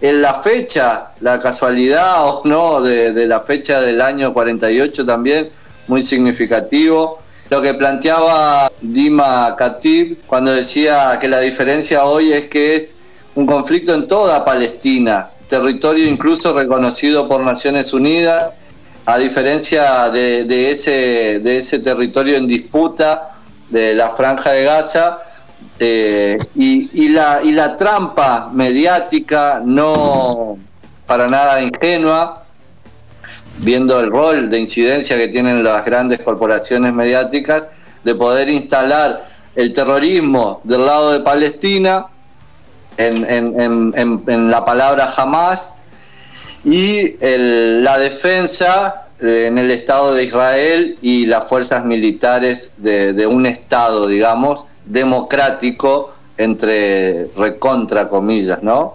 en 0.00 0.20
la 0.20 0.34
fecha, 0.34 1.12
la 1.20 1.38
casualidad 1.38 2.24
o 2.24 2.42
no 2.44 2.82
de, 2.82 3.26
la 3.26 3.40
fecha 3.40 3.80
del 3.80 4.00
año 4.00 4.32
48 4.32 5.04
también, 5.06 5.50
muy 5.86 6.02
significativo. 6.02 7.18
Lo 7.50 7.60
que 7.60 7.74
planteaba 7.74 8.72
Dima 8.80 9.54
Khatib 9.56 10.22
cuando 10.26 10.52
decía 10.52 11.18
que 11.20 11.28
la 11.28 11.40
diferencia 11.40 12.04
hoy 12.04 12.32
es 12.32 12.46
que 12.46 12.76
es 12.76 12.94
un 13.34 13.46
conflicto 13.46 13.94
en 13.94 14.08
toda 14.08 14.44
Palestina, 14.44 15.30
territorio 15.48 16.08
incluso 16.08 16.52
reconocido 16.52 17.28
por 17.28 17.40
Naciones 17.40 17.92
Unidas, 17.92 18.52
a 19.06 19.18
diferencia 19.18 20.10
de, 20.10 20.70
ese, 20.70 21.40
de 21.40 21.58
ese 21.58 21.80
territorio 21.80 22.36
en 22.36 22.46
disputa 22.46 23.34
de 23.68 23.94
la 23.94 24.10
franja 24.10 24.52
de 24.52 24.64
Gaza, 24.64 25.18
eh, 25.78 26.38
y, 26.54 27.08
la, 27.08 27.40
y 27.42 27.50
la 27.52 27.76
trampa 27.76 28.50
mediática 28.52 29.60
no 29.64 30.58
para 31.06 31.28
nada 31.28 31.60
ingenua, 31.60 32.44
viendo 33.58 33.98
el 34.00 34.10
rol 34.10 34.48
de 34.48 34.60
incidencia 34.60 35.16
que 35.16 35.28
tienen 35.28 35.64
las 35.64 35.84
grandes 35.84 36.20
corporaciones 36.20 36.94
mediáticas, 36.94 37.68
de 38.04 38.14
poder 38.14 38.48
instalar 38.48 39.24
el 39.56 39.72
terrorismo 39.72 40.60
del 40.64 40.86
lado 40.86 41.12
de 41.12 41.20
Palestina 41.20 42.06
en, 42.96 44.50
la 44.50 44.64
palabra 44.64 45.08
jamás 45.08 45.74
y 46.64 47.14
la 47.20 47.98
defensa 47.98 49.06
eh, 49.20 49.46
en 49.48 49.58
el 49.58 49.70
Estado 49.70 50.14
de 50.14 50.24
Israel 50.24 50.98
y 51.02 51.26
las 51.26 51.48
fuerzas 51.48 51.84
militares 51.84 52.72
de 52.76 53.26
un 53.26 53.46
Estado, 53.46 54.06
digamos, 54.06 54.66
democrático 54.86 56.12
entre 56.36 57.26
recontra 57.36 58.08
comillas, 58.08 58.62
¿no? 58.62 58.94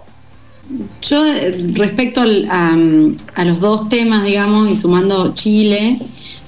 Yo 1.02 1.26
eh, 1.26 1.72
respecto 1.74 2.22
a, 2.22 3.44
los 3.44 3.60
dos 3.60 3.88
temas, 3.88 4.24
digamos, 4.24 4.70
y 4.70 4.76
sumando 4.76 5.34
Chile, 5.34 5.98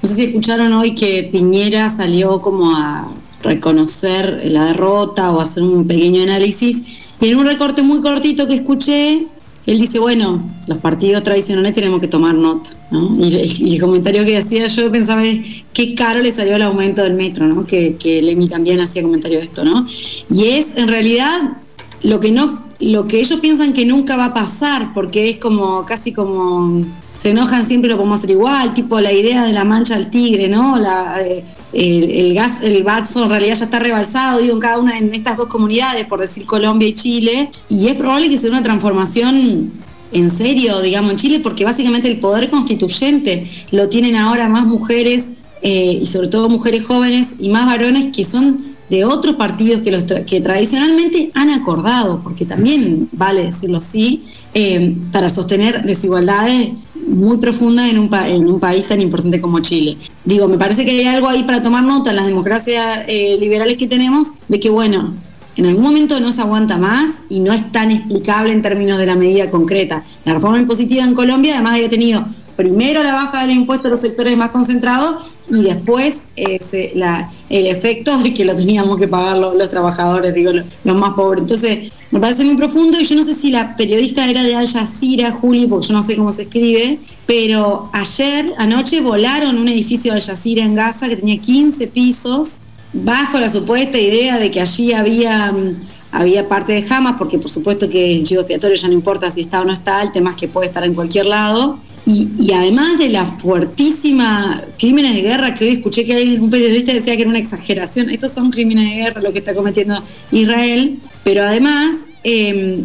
no 0.00 0.08
sé 0.08 0.14
si 0.14 0.24
escucharon 0.24 0.72
hoy 0.72 0.94
que 0.94 1.28
Piñera 1.30 1.90
salió 1.90 2.40
como 2.40 2.76
a 2.76 3.08
reconocer 3.42 4.42
la 4.44 4.66
derrota 4.66 5.32
o 5.32 5.40
hacer 5.40 5.62
un 5.62 5.86
pequeño 5.86 6.22
análisis. 6.22 6.82
Y 7.20 7.28
en 7.28 7.38
un 7.38 7.46
recorte 7.46 7.82
muy 7.82 8.00
cortito 8.00 8.46
que 8.46 8.54
escuché, 8.54 9.26
él 9.66 9.80
dice, 9.80 9.98
bueno, 9.98 10.42
los 10.66 10.78
partidos 10.78 11.22
tradicionales 11.22 11.74
tenemos 11.74 12.00
que 12.00 12.08
tomar 12.08 12.34
nota. 12.34 12.70
Y, 12.92 13.74
el 13.74 13.80
comentario 13.80 14.24
que 14.24 14.36
hacía 14.36 14.66
yo 14.66 14.90
pensaba 14.90 15.22
qué 15.72 15.94
caro 15.94 16.20
le 16.20 16.32
salió 16.32 16.56
el 16.56 16.62
aumento 16.62 17.02
del 17.02 17.14
metro, 17.14 17.46
¿no? 17.46 17.66
Que, 17.66 17.96
que 17.96 18.20
Lemi 18.20 18.48
también 18.48 18.80
hacía 18.80 19.02
comentario 19.02 19.38
de 19.38 19.44
esto, 19.44 19.64
¿no? 19.64 19.86
Y 20.30 20.44
es 20.48 20.76
en 20.76 20.88
realidad 20.88 21.56
lo 22.02 22.20
que 22.20 22.30
no, 22.30 22.62
lo 22.80 23.06
que 23.06 23.20
ellos 23.20 23.40
piensan 23.40 23.72
que 23.72 23.84
nunca 23.84 24.16
va 24.16 24.26
a 24.26 24.34
pasar, 24.34 24.92
porque 24.94 25.30
es 25.30 25.36
como 25.38 25.86
casi 25.86 26.12
como 26.12 26.84
se 27.16 27.30
enojan 27.30 27.66
siempre 27.66 27.90
lo 27.90 27.96
podemos 27.96 28.18
hacer 28.18 28.30
igual, 28.30 28.74
tipo 28.74 28.98
la 29.00 29.12
idea 29.12 29.44
de 29.44 29.52
la 29.52 29.64
mancha 29.64 29.94
al 29.94 30.10
tigre, 30.10 30.48
¿no? 30.48 30.78
La, 30.78 31.20
eh, 31.20 31.44
el, 31.72 32.34
gas, 32.34 32.62
el 32.62 32.82
vaso 32.82 33.24
en 33.24 33.30
realidad 33.30 33.56
ya 33.56 33.64
está 33.64 33.78
rebalsado, 33.78 34.40
digo, 34.40 34.54
en 34.54 34.60
cada 34.60 34.78
una 34.78 34.98
de 34.98 35.16
estas 35.16 35.36
dos 35.36 35.46
comunidades, 35.46 36.06
por 36.06 36.20
decir 36.20 36.44
Colombia 36.46 36.88
y 36.88 36.94
Chile, 36.94 37.50
y 37.68 37.88
es 37.88 37.94
probable 37.94 38.28
que 38.28 38.38
sea 38.38 38.50
una 38.50 38.62
transformación 38.62 39.72
en 40.12 40.30
serio, 40.30 40.80
digamos, 40.80 41.12
en 41.12 41.16
Chile, 41.18 41.40
porque 41.40 41.64
básicamente 41.64 42.10
el 42.10 42.18
poder 42.18 42.50
constituyente 42.50 43.48
lo 43.70 43.88
tienen 43.88 44.16
ahora 44.16 44.48
más 44.48 44.66
mujeres 44.66 45.28
eh, 45.62 46.00
y 46.02 46.06
sobre 46.06 46.28
todo 46.28 46.48
mujeres 46.48 46.84
jóvenes 46.84 47.34
y 47.38 47.48
más 47.48 47.66
varones 47.66 48.14
que 48.14 48.24
son 48.24 48.72
de 48.90 49.04
otros 49.06 49.36
partidos 49.36 49.80
que, 49.80 49.90
los 49.90 50.04
que 50.04 50.40
tradicionalmente 50.40 51.30
han 51.34 51.48
acordado, 51.48 52.20
porque 52.22 52.44
también 52.44 53.08
vale 53.12 53.44
decirlo 53.44 53.78
así, 53.78 54.24
eh, 54.52 54.94
para 55.10 55.30
sostener 55.30 55.82
desigualdades 55.82 56.70
muy 57.06 57.38
profundas 57.38 57.90
en 57.90 57.98
un, 57.98 58.60
país 58.60 58.86
tan 58.86 59.00
importante 59.00 59.40
como 59.40 59.60
Chile. 59.60 59.96
Digo, 60.24 60.46
me 60.46 60.58
parece 60.58 60.84
que 60.84 60.90
hay 60.90 61.06
algo 61.06 61.28
ahí 61.28 61.42
para 61.44 61.62
tomar 61.62 61.84
nota 61.84 62.10
en 62.10 62.16
las 62.16 62.26
democracias 62.26 63.04
eh, 63.08 63.38
liberales 63.40 63.78
que 63.78 63.86
tenemos, 63.86 64.28
de 64.48 64.60
que, 64.60 64.68
bueno, 64.68 65.14
en 65.56 65.66
algún 65.66 65.84
momento 65.84 66.18
no 66.20 66.32
se 66.32 66.40
aguanta 66.40 66.78
más 66.78 67.16
y 67.28 67.40
no 67.40 67.52
es 67.52 67.70
tan 67.72 67.90
explicable 67.90 68.52
en 68.52 68.62
términos 68.62 68.98
de 68.98 69.06
la 69.06 69.16
medida 69.16 69.50
concreta. 69.50 70.04
La 70.24 70.34
reforma 70.34 70.58
impositiva 70.58 71.04
en 71.04 71.14
Colombia 71.14 71.54
además 71.54 71.74
había 71.74 71.90
tenido 71.90 72.24
primero 72.56 73.02
la 73.02 73.14
baja 73.14 73.42
del 73.42 73.56
impuesto 73.56 73.88
a 73.88 73.90
los 73.90 74.00
sectores 74.00 74.36
más 74.36 74.50
concentrados 74.50 75.24
y 75.50 75.62
después 75.62 76.22
eh, 76.36 76.60
el 77.50 77.66
efecto 77.66 78.16
de 78.18 78.32
que 78.32 78.44
lo 78.44 78.54
teníamos 78.54 78.98
que 78.98 79.08
pagar 79.08 79.36
los, 79.36 79.70
trabajadores, 79.70 80.32
digo, 80.34 80.52
los, 80.52 80.96
más 80.96 81.14
pobres. 81.14 81.42
Entonces, 81.42 81.92
me 82.10 82.20
parece 82.20 82.44
muy 82.44 82.56
profundo 82.56 82.98
y 82.98 83.04
yo 83.04 83.16
no 83.16 83.24
sé 83.24 83.34
si 83.34 83.50
la 83.50 83.76
periodista 83.76 84.28
era 84.28 84.42
de 84.42 84.54
Al 84.54 84.68
Jazeera, 84.68 85.32
Juli, 85.32 85.66
porque 85.66 85.88
yo 85.88 85.94
no 85.94 86.02
sé 86.02 86.16
cómo 86.16 86.32
se 86.32 86.42
escribe, 86.42 86.98
pero 87.26 87.90
ayer, 87.92 88.52
anoche, 88.58 89.00
volaron 89.00 89.58
un 89.58 89.68
edificio 89.68 90.12
de 90.12 90.18
Al 90.18 90.24
Jazeera 90.24 90.64
en 90.64 90.74
Gaza 90.74 91.08
que 91.08 91.16
tenía 91.16 91.38
15 91.38 91.86
pisos 91.88 92.58
bajo 92.92 93.38
la 93.38 93.50
supuesta 93.50 93.98
idea 93.98 94.38
de 94.38 94.50
que 94.50 94.60
allí 94.60 94.92
había 94.92 95.52
mm, 95.52 95.74
había 96.12 96.46
parte 96.46 96.74
de 96.74 96.84
Hamas, 96.88 97.16
porque 97.18 97.38
por 97.38 97.50
supuesto 97.50 97.88
que 97.88 98.16
el 98.16 98.24
chivo 98.24 98.42
expiatorio 98.42 98.76
ya 98.76 98.86
no 98.86 98.94
importa 98.94 99.30
si 99.30 99.40
está 99.40 99.62
o 99.62 99.64
no 99.64 99.72
está, 99.72 100.02
el 100.02 100.12
tema 100.12 100.30
es 100.30 100.36
que 100.36 100.46
puede 100.46 100.68
estar 100.68 100.84
en 100.84 100.94
cualquier 100.94 101.26
lado. 101.26 101.78
Y, 102.04 102.52
además 102.52 102.98
de 102.98 103.08
la 103.08 103.24
fuertísima 103.26 104.62
crímenes 104.76 105.14
de 105.14 105.22
guerra 105.22 105.54
que 105.54 105.64
hoy 105.64 105.74
escuché 105.74 106.04
que 106.04 106.36
un 106.38 106.50
periodista 106.50 106.92
decía 106.92 107.14
que 107.14 107.22
era 107.22 107.30
una 107.30 107.38
exageración, 107.38 108.10
estos 108.10 108.32
son 108.32 108.50
crímenes 108.50 108.90
de 108.90 108.96
guerra 108.96 109.22
lo 109.22 109.32
que 109.32 109.38
está 109.38 109.54
cometiendo 109.54 110.02
Israel, 110.32 110.98
pero 111.22 111.44
además 111.44 111.98
em, 112.24 112.84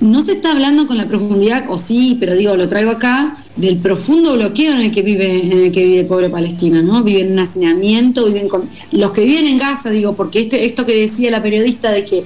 no 0.00 0.22
se 0.22 0.32
está 0.32 0.52
hablando 0.52 0.86
con 0.86 0.96
la 0.96 1.06
profundidad, 1.06 1.64
o 1.68 1.78
sí, 1.78 2.16
pero 2.20 2.36
digo, 2.36 2.56
lo 2.56 2.68
traigo 2.68 2.92
acá, 2.92 3.43
del 3.56 3.78
profundo 3.78 4.34
bloqueo 4.34 4.72
en 4.72 4.80
el 4.80 4.90
que 4.90 5.02
vive, 5.02 5.38
en 5.38 5.52
el 5.52 5.72
que 5.72 5.84
vive 5.84 6.00
el 6.00 6.06
pueblo 6.06 6.30
palestino, 6.30 6.82
¿no? 6.82 7.02
Viven 7.02 7.26
en 7.26 7.32
un 7.34 7.38
hacinamiento, 7.38 8.26
viven 8.26 8.48
con. 8.48 8.68
Los 8.90 9.12
que 9.12 9.24
viven 9.24 9.46
en 9.46 9.58
Gaza, 9.58 9.90
digo, 9.90 10.14
porque 10.14 10.40
este, 10.40 10.64
esto 10.64 10.84
que 10.84 10.94
decía 10.94 11.30
la 11.30 11.42
periodista 11.42 11.92
de 11.92 12.04
que 12.04 12.24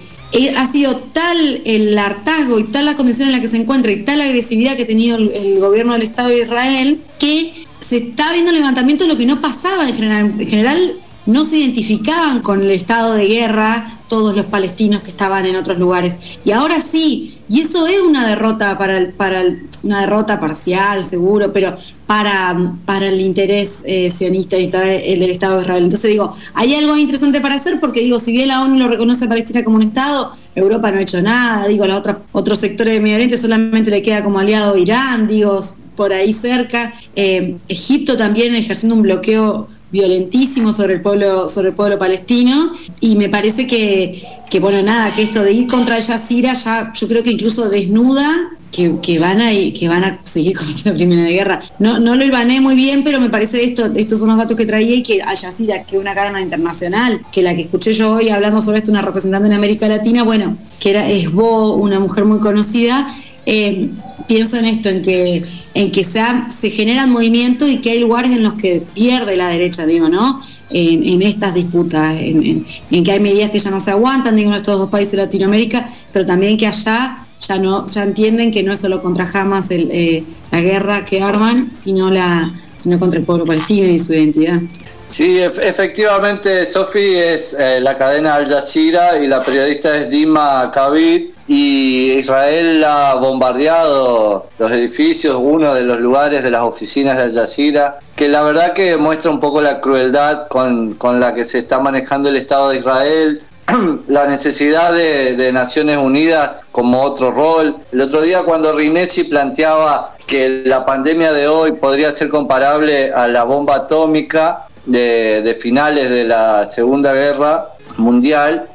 ha 0.56 0.70
sido 0.70 0.96
tal 1.12 1.62
el 1.64 1.96
hartazgo 1.98 2.58
y 2.58 2.64
tal 2.64 2.84
la 2.84 2.96
condición 2.96 3.28
en 3.28 3.32
la 3.32 3.40
que 3.40 3.48
se 3.48 3.56
encuentra 3.56 3.90
y 3.92 4.04
tal 4.04 4.18
la 4.18 4.24
agresividad 4.24 4.76
que 4.76 4.82
ha 4.82 4.86
tenido 4.86 5.16
el, 5.16 5.58
gobierno 5.58 5.94
del 5.94 6.02
Estado 6.02 6.28
de 6.28 6.42
Israel 6.42 7.00
que 7.18 7.52
se 7.80 7.96
está 7.96 8.32
viendo 8.32 8.50
el 8.50 8.56
levantamiento 8.56 9.04
de 9.04 9.08
lo 9.08 9.16
que 9.16 9.26
no 9.26 9.40
pasaba 9.40 9.88
en 9.88 9.96
general. 9.96 10.34
En 10.38 10.46
general 10.46 10.92
no 11.26 11.44
se 11.44 11.58
identificaban 11.58 12.40
con 12.40 12.62
el 12.62 12.70
estado 12.70 13.14
de 13.14 13.26
guerra 13.26 13.97
todos 14.08 14.34
los 14.34 14.46
palestinos 14.46 15.02
que 15.02 15.10
estaban 15.10 15.46
en 15.46 15.56
otros 15.56 15.78
lugares. 15.78 16.16
Y 16.44 16.52
ahora 16.52 16.80
sí, 16.80 17.38
y 17.48 17.60
eso 17.60 17.86
es 17.86 18.00
una 18.00 18.26
derrota 18.26 18.76
para 18.78 18.96
el, 18.96 19.12
para 19.12 19.42
una 19.82 20.00
derrota 20.00 20.40
parcial, 20.40 21.04
seguro, 21.04 21.52
pero 21.52 21.76
para, 22.06 22.56
para 22.84 23.08
el 23.08 23.20
interés 23.20 23.82
eh, 23.84 24.10
sionista 24.10 24.56
y 24.56 24.64
el 24.64 25.20
del 25.20 25.30
Estado 25.30 25.56
de 25.56 25.62
Israel. 25.62 25.84
Entonces 25.84 26.10
digo, 26.10 26.34
hay 26.54 26.74
algo 26.74 26.96
interesante 26.96 27.40
para 27.40 27.56
hacer 27.56 27.78
porque 27.80 28.00
digo, 28.00 28.18
si 28.18 28.32
bien 28.32 28.48
la 28.48 28.62
ONU 28.62 28.78
lo 28.78 28.88
reconoce 28.88 29.26
a 29.26 29.28
Palestina 29.28 29.62
como 29.62 29.76
un 29.76 29.84
Estado, 29.84 30.32
Europa 30.54 30.90
no 30.90 30.98
ha 30.98 31.02
hecho 31.02 31.22
nada, 31.22 31.68
digo, 31.68 31.84
a 31.84 31.96
otra, 31.96 32.20
otros 32.32 32.58
sectores 32.58 32.94
de 32.94 33.00
Medio 33.00 33.16
Oriente 33.16 33.38
solamente 33.38 33.90
le 33.90 34.02
queda 34.02 34.24
como 34.24 34.38
aliado 34.38 34.76
Irán, 34.76 35.28
digo, 35.28 35.60
por 35.96 36.12
ahí 36.12 36.32
cerca. 36.32 36.94
Eh, 37.16 37.56
Egipto 37.68 38.16
también 38.16 38.54
ejerciendo 38.54 38.94
un 38.94 39.02
bloqueo 39.02 39.68
violentísimo 39.90 40.72
sobre 40.72 40.94
el 40.94 41.02
pueblo, 41.02 41.48
sobre 41.48 41.68
el 41.68 41.74
pueblo 41.74 41.98
palestino, 41.98 42.72
y 43.00 43.16
me 43.16 43.28
parece 43.28 43.66
que, 43.66 44.22
que 44.50 44.60
bueno, 44.60 44.82
nada, 44.82 45.14
que 45.14 45.22
esto 45.22 45.42
de 45.42 45.52
ir 45.52 45.66
contra 45.66 45.98
Yacira 45.98 46.54
ya 46.54 46.92
yo 46.92 47.08
creo 47.08 47.22
que 47.22 47.30
incluso 47.30 47.68
desnuda 47.68 48.50
que, 48.70 49.18
van 49.18 49.40
a 49.40 49.50
que 49.50 49.88
van 49.88 50.04
a 50.04 50.20
seguir 50.24 50.56
cometiendo 50.58 50.94
crímenes 50.94 51.26
de 51.26 51.32
guerra. 51.32 51.62
No, 51.78 51.98
no 51.98 52.14
lo 52.14 52.24
ibané 52.24 52.60
muy 52.60 52.74
bien, 52.74 53.02
pero 53.04 53.20
me 53.20 53.30
parece 53.30 53.64
esto, 53.64 53.86
estos 53.94 54.20
son 54.20 54.28
los 54.28 54.38
datos 54.38 54.56
que 54.56 54.66
traía 54.66 54.94
y 54.94 55.02
que 55.02 55.22
Al 55.22 55.36
Jazeera, 55.36 55.84
que 55.84 55.96
es 55.96 56.00
una 56.00 56.14
cadena 56.14 56.40
internacional, 56.40 57.22
que 57.32 57.42
la 57.42 57.54
que 57.54 57.62
escuché 57.62 57.92
yo 57.92 58.12
hoy 58.12 58.28
hablando 58.28 58.62
sobre 58.62 58.78
esto, 58.78 58.90
una 58.90 59.02
representante 59.02 59.48
en 59.48 59.54
América 59.54 59.88
Latina, 59.88 60.22
bueno, 60.22 60.56
que 60.80 60.90
era 60.90 61.08
Esbo, 61.08 61.74
una 61.74 61.98
mujer 61.98 62.24
muy 62.24 62.38
conocida, 62.38 63.08
eh, 63.46 63.90
pienso 64.28 64.58
en 64.58 64.66
esto, 64.66 64.90
en 64.90 65.02
que, 65.02 65.44
en 65.74 65.90
que 65.90 66.04
se, 66.04 66.20
se 66.50 66.70
generan 66.70 67.10
movimientos 67.10 67.68
y 67.68 67.78
que 67.78 67.90
hay 67.90 68.00
lugares 68.00 68.30
en 68.30 68.44
los 68.44 68.54
que 68.54 68.82
pierde 68.94 69.36
la 69.36 69.48
derecha, 69.48 69.86
digo, 69.86 70.08
¿no? 70.08 70.40
En, 70.70 71.22
estas 71.22 71.54
disputas, 71.54 72.14
en, 72.20 72.66
que 73.02 73.10
hay 73.10 73.20
medidas 73.20 73.50
que 73.50 73.58
ya 73.58 73.70
no 73.70 73.80
se 73.80 73.90
aguantan, 73.90 74.36
digo, 74.36 74.50
en 74.50 74.56
estos 74.56 74.78
dos 74.78 74.90
países 74.90 75.12
de 75.12 75.18
Latinoamérica, 75.18 75.88
pero 76.12 76.26
también 76.26 76.58
que 76.58 76.66
allá 76.66 77.24
ya 77.40 77.58
no 77.58 77.86
ya 77.86 78.02
entienden 78.02 78.50
que 78.50 78.62
no 78.62 78.72
es 78.72 78.80
solo 78.80 79.00
contra 79.00 79.30
Hamas 79.32 79.66
eh, 79.70 80.24
la 80.50 80.60
guerra 80.60 81.04
que 81.04 81.22
arman, 81.22 81.70
sino 81.74 82.10
la 82.10 82.52
sino 82.74 82.98
contra 82.98 83.18
el 83.18 83.24
pueblo 83.24 83.44
palestino 83.44 83.88
y 83.88 83.98
su 83.98 84.12
identidad. 84.12 84.60
Sí, 85.08 85.38
efectivamente, 85.38 86.66
Sofi 86.66 87.14
es 87.14 87.56
eh, 87.58 87.80
la 87.80 87.96
cadena 87.96 88.34
Al 88.34 88.46
Jazeera 88.46 89.18
y 89.22 89.26
la 89.26 89.42
periodista 89.42 89.96
es 89.96 90.10
Dima 90.10 90.70
Kabir 90.72 91.37
y 91.48 92.12
Israel 92.12 92.84
ha 92.84 93.14
bombardeado 93.14 94.50
los 94.58 94.70
edificios, 94.70 95.34
uno 95.40 95.74
de 95.74 95.82
los 95.82 95.98
lugares 95.98 96.42
de 96.42 96.50
las 96.50 96.62
oficinas 96.62 97.16
de 97.16 97.24
Al 97.24 97.34
Jazeera, 97.34 97.98
que 98.14 98.28
la 98.28 98.42
verdad 98.42 98.74
que 98.74 98.98
muestra 98.98 99.30
un 99.30 99.40
poco 99.40 99.62
la 99.62 99.80
crueldad 99.80 100.46
con, 100.48 100.94
con 100.94 101.20
la 101.20 101.34
que 101.34 101.46
se 101.46 101.60
está 101.60 101.78
manejando 101.78 102.28
el 102.28 102.36
Estado 102.36 102.68
de 102.68 102.78
Israel, 102.78 103.42
la 104.08 104.26
necesidad 104.26 104.92
de, 104.92 105.50
Naciones 105.52 105.96
Unidas 105.96 106.66
como 106.70 107.02
otro 107.02 107.30
rol. 107.30 107.76
El 107.92 108.02
otro 108.02 108.20
día 108.20 108.42
cuando 108.42 108.72
Rinesi 108.72 109.24
planteaba 109.24 110.14
que 110.26 110.62
la 110.66 110.84
pandemia 110.84 111.32
de 111.32 111.48
hoy 111.48 111.72
podría 111.72 112.14
ser 112.14 112.28
comparable 112.28 113.10
a 113.12 113.26
la 113.26 113.44
bomba 113.44 113.76
atómica 113.76 114.66
de, 114.84 115.40
de 115.42 115.54
finales 115.54 116.10
de 116.10 116.24
la 116.24 116.66
Segunda 116.66 117.14
Guerra 117.14 117.68
Mundial, 117.96 118.68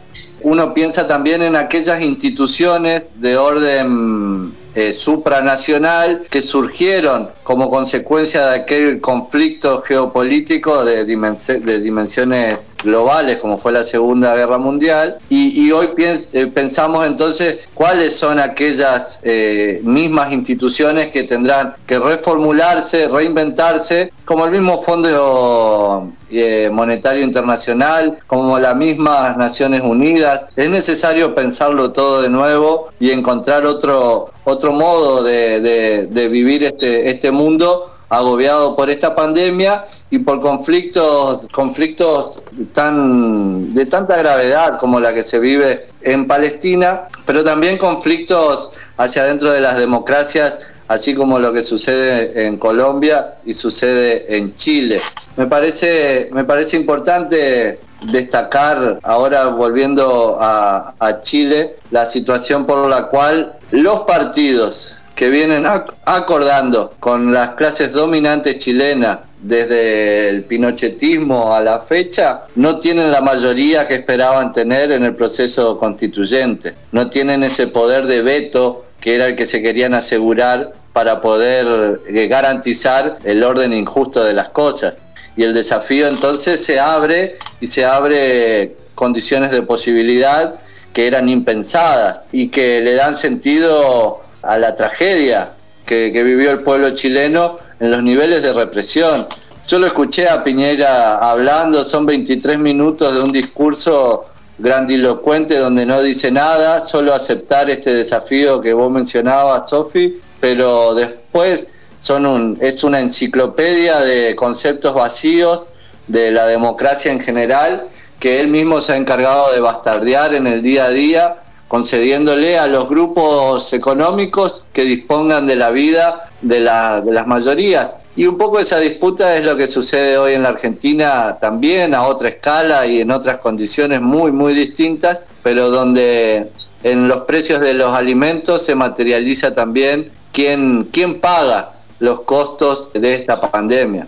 uno 0.43 0.73
piensa 0.73 1.07
también 1.07 1.41
en 1.41 1.55
aquellas 1.55 2.01
instituciones 2.01 3.21
de 3.21 3.37
orden 3.37 4.53
eh, 4.75 4.91
supranacional 4.91 6.23
que 6.31 6.41
surgieron 6.41 7.29
como 7.43 7.69
consecuencia 7.69 8.47
de 8.47 8.55
aquel 8.61 9.01
conflicto 9.01 9.79
geopolítico 9.81 10.83
de, 10.83 11.05
de 11.05 11.79
dimensiones 11.79 12.73
globales 12.83 13.37
como 13.37 13.59
fue 13.59 13.71
la 13.71 13.83
Segunda 13.83 14.35
Guerra 14.35 14.57
Mundial. 14.57 15.19
Y, 15.29 15.69
hoy 15.71 15.89
eh, 15.97 16.47
pensamos 16.53 17.05
entonces 17.05 17.69
cuáles 17.75 18.15
son 18.15 18.39
aquellas 18.39 19.19
eh, 19.21 19.79
mismas 19.83 20.31
instituciones 20.31 21.09
que 21.09 21.23
tendrán 21.23 21.75
que 21.85 21.99
reformularse, 21.99 23.07
reinventarse 23.07 24.11
como 24.25 24.45
el 24.45 24.51
mismo 24.51 24.81
Fondo 24.81 26.11
eh, 26.29 26.69
Monetario 26.71 27.23
Internacional, 27.23 28.17
como 28.27 28.59
las 28.59 28.75
mismas 28.75 29.37
Naciones 29.37 29.81
Unidas. 29.81 30.45
Es 30.55 30.69
necesario 30.69 31.35
pensarlo 31.35 31.91
todo 31.91 32.21
de 32.21 32.29
nuevo 32.29 32.87
y 32.99 33.11
encontrar 33.11 33.65
otro, 33.65 34.29
otro 34.43 34.73
modo 34.73 35.23
de, 35.23 36.07
de 36.09 36.27
vivir 36.29 36.63
este, 36.63 37.09
este 37.09 37.31
mundo 37.31 37.89
agobiado 38.09 38.75
por 38.75 38.89
esta 38.89 39.15
pandemia 39.15 39.85
y 40.11 40.19
por 40.19 40.39
conflictos, 40.39 41.47
conflictos 41.51 42.43
tan, 42.71 43.73
de 43.73 43.87
tanta 43.87 44.15
gravedad 44.17 44.77
como 44.77 44.99
la 44.99 45.11
que 45.11 45.23
se 45.23 45.39
vive 45.39 45.87
en 46.01 46.27
Palestina, 46.27 47.07
pero 47.25 47.43
también 47.43 47.79
conflictos 47.79 48.69
hacia 48.97 49.23
adentro 49.23 49.51
de 49.51 49.61
las 49.61 49.79
democracias, 49.79 50.59
así 50.87 51.13
como 51.13 51.39
lo 51.39 51.53
que 51.53 51.63
sucede 51.63 52.45
en 52.45 52.57
Colombia 52.57 53.35
y 53.45 53.53
sucede 53.53 54.37
en 54.37 54.55
Chile. 54.55 55.01
Me 55.37 55.47
parece, 55.47 56.29
me 56.31 56.43
parece 56.43 56.77
importante 56.77 57.79
destacar, 58.11 58.99
ahora 59.03 59.47
volviendo 59.47 60.37
a, 60.39 60.93
a 60.99 61.21
Chile, 61.21 61.75
la 61.91 62.05
situación 62.05 62.65
por 62.65 62.89
la 62.89 63.07
cual 63.07 63.57
los 63.71 64.01
partidos 64.01 64.97
que 65.15 65.29
vienen 65.29 65.65
acordando 66.05 66.93
con 66.99 67.33
las 67.33 67.51
clases 67.51 67.93
dominantes 67.93 68.57
chilenas 68.57 69.19
desde 69.43 70.29
el 70.29 70.45
pinochetismo 70.45 71.53
a 71.53 71.61
la 71.61 71.79
fecha, 71.79 72.41
no 72.55 72.79
tienen 72.79 73.11
la 73.11 73.21
mayoría 73.21 73.87
que 73.87 73.95
esperaban 73.95 74.53
tener 74.53 74.91
en 74.91 75.03
el 75.03 75.15
proceso 75.15 75.77
constituyente. 75.77 76.73
No 76.91 77.09
tienen 77.09 77.43
ese 77.43 77.67
poder 77.67 78.07
de 78.07 78.21
veto 78.21 78.85
que 79.03 79.15
era 79.15 79.25
el 79.25 79.35
que 79.35 79.45
se 79.45 79.61
querían 79.61 79.93
asegurar 79.93 80.71
para 80.93 81.19
poder 81.19 81.99
eh, 82.07 82.27
garantizar 82.27 83.17
el 83.25 83.43
orden 83.43 83.73
injusto 83.73 84.23
de 84.23 84.31
las 84.31 84.47
cosas. 84.47 84.95
Y 85.35 85.43
el 85.43 85.53
desafío 85.53 86.07
entonces 86.07 86.63
se 86.63 86.79
abre 86.79 87.35
y 87.59 87.67
se 87.67 87.83
abre 87.83 88.77
condiciones 88.95 89.51
de 89.51 89.61
posibilidad 89.61 90.55
que 90.93 91.05
eran 91.05 91.27
impensadas 91.27 92.21
y 92.31 92.47
que 92.47 92.79
le 92.79 92.93
dan 92.93 93.17
sentido 93.17 94.21
a 94.41 94.57
la 94.57 94.73
tragedia 94.73 95.51
que, 95.85 96.09
vivió 96.23 96.51
el 96.51 96.61
pueblo 96.61 96.91
chileno 96.91 97.57
en 97.81 97.91
los 97.91 98.03
niveles 98.03 98.41
de 98.41 98.53
represión. 98.53 99.27
Yo 99.67 99.79
lo 99.79 99.87
escuché 99.87 100.29
a 100.29 100.45
Piñera 100.45 101.17
hablando, 101.17 101.83
son 101.83 102.05
23 102.05 102.57
minutos 102.57 103.13
de 103.13 103.19
un 103.19 103.33
discurso 103.33 104.27
grandilocuente 104.57 105.57
donde 105.57 105.85
no 105.85 106.01
dice 106.01 106.31
nada, 106.31 106.85
solo 106.85 107.13
aceptar 107.13 107.69
este 107.69 107.93
desafío 107.93 108.61
que 108.61 108.73
vos 108.73 108.91
mencionabas, 108.91 109.69
Sofi, 109.69 110.19
pero 110.39 110.93
después 110.93 111.67
son 112.01 112.25
un, 112.25 112.57
es 112.61 112.83
una 112.83 112.99
enciclopedia 112.99 113.99
de 114.01 114.35
conceptos 114.35 114.93
vacíos 114.93 115.69
de 116.07 116.31
la 116.31 116.45
democracia 116.45 117.11
en 117.11 117.19
general 117.19 117.87
que 118.19 118.39
él 118.39 118.47
mismo 118.47 118.81
se 118.81 118.93
ha 118.93 118.97
encargado 118.97 119.51
de 119.51 119.59
bastardear 119.59 120.33
en 120.33 120.47
el 120.47 120.61
día 120.61 120.85
a 120.85 120.89
día 120.89 121.35
concediéndole 121.67 122.59
a 122.59 122.67
los 122.67 122.87
grupos 122.87 123.73
económicos 123.73 124.63
que 124.73 124.83
dispongan 124.83 125.47
de 125.47 125.55
la 125.55 125.71
vida 125.71 126.21
de, 126.41 126.59
las 126.59 127.27
mayorías. 127.27 127.95
Y 128.15 128.27
un 128.27 128.37
poco 128.37 128.59
esa 128.59 128.79
disputa 128.79 129.35
es 129.37 129.45
lo 129.45 129.57
que 129.57 129.67
sucede 129.67 130.17
hoy 130.17 130.33
en 130.33 130.43
la 130.43 130.49
Argentina 130.49 131.37
también 131.41 131.95
a 131.95 132.03
otra 132.03 132.29
escala 132.29 132.85
y 132.85 133.01
en 133.01 133.09
otras 133.09 133.39
condiciones 133.39 134.01
muy, 134.01 134.31
muy 134.31 134.53
distintas, 134.53 135.25
pero 135.41 135.71
donde 135.71 136.49
en 136.83 137.07
los 137.07 137.21
precios 137.21 137.59
de 137.59 137.73
los 137.73 137.93
alimentos 137.93 138.61
se 138.61 138.75
materializa 138.75 139.55
también 139.55 140.11
quién, 140.31 140.89
quién 140.91 141.19
paga 141.19 141.71
los 141.99 142.21
costos 142.21 142.91
de 142.93 143.15
esta 143.15 143.41
pandemia. 143.41 144.07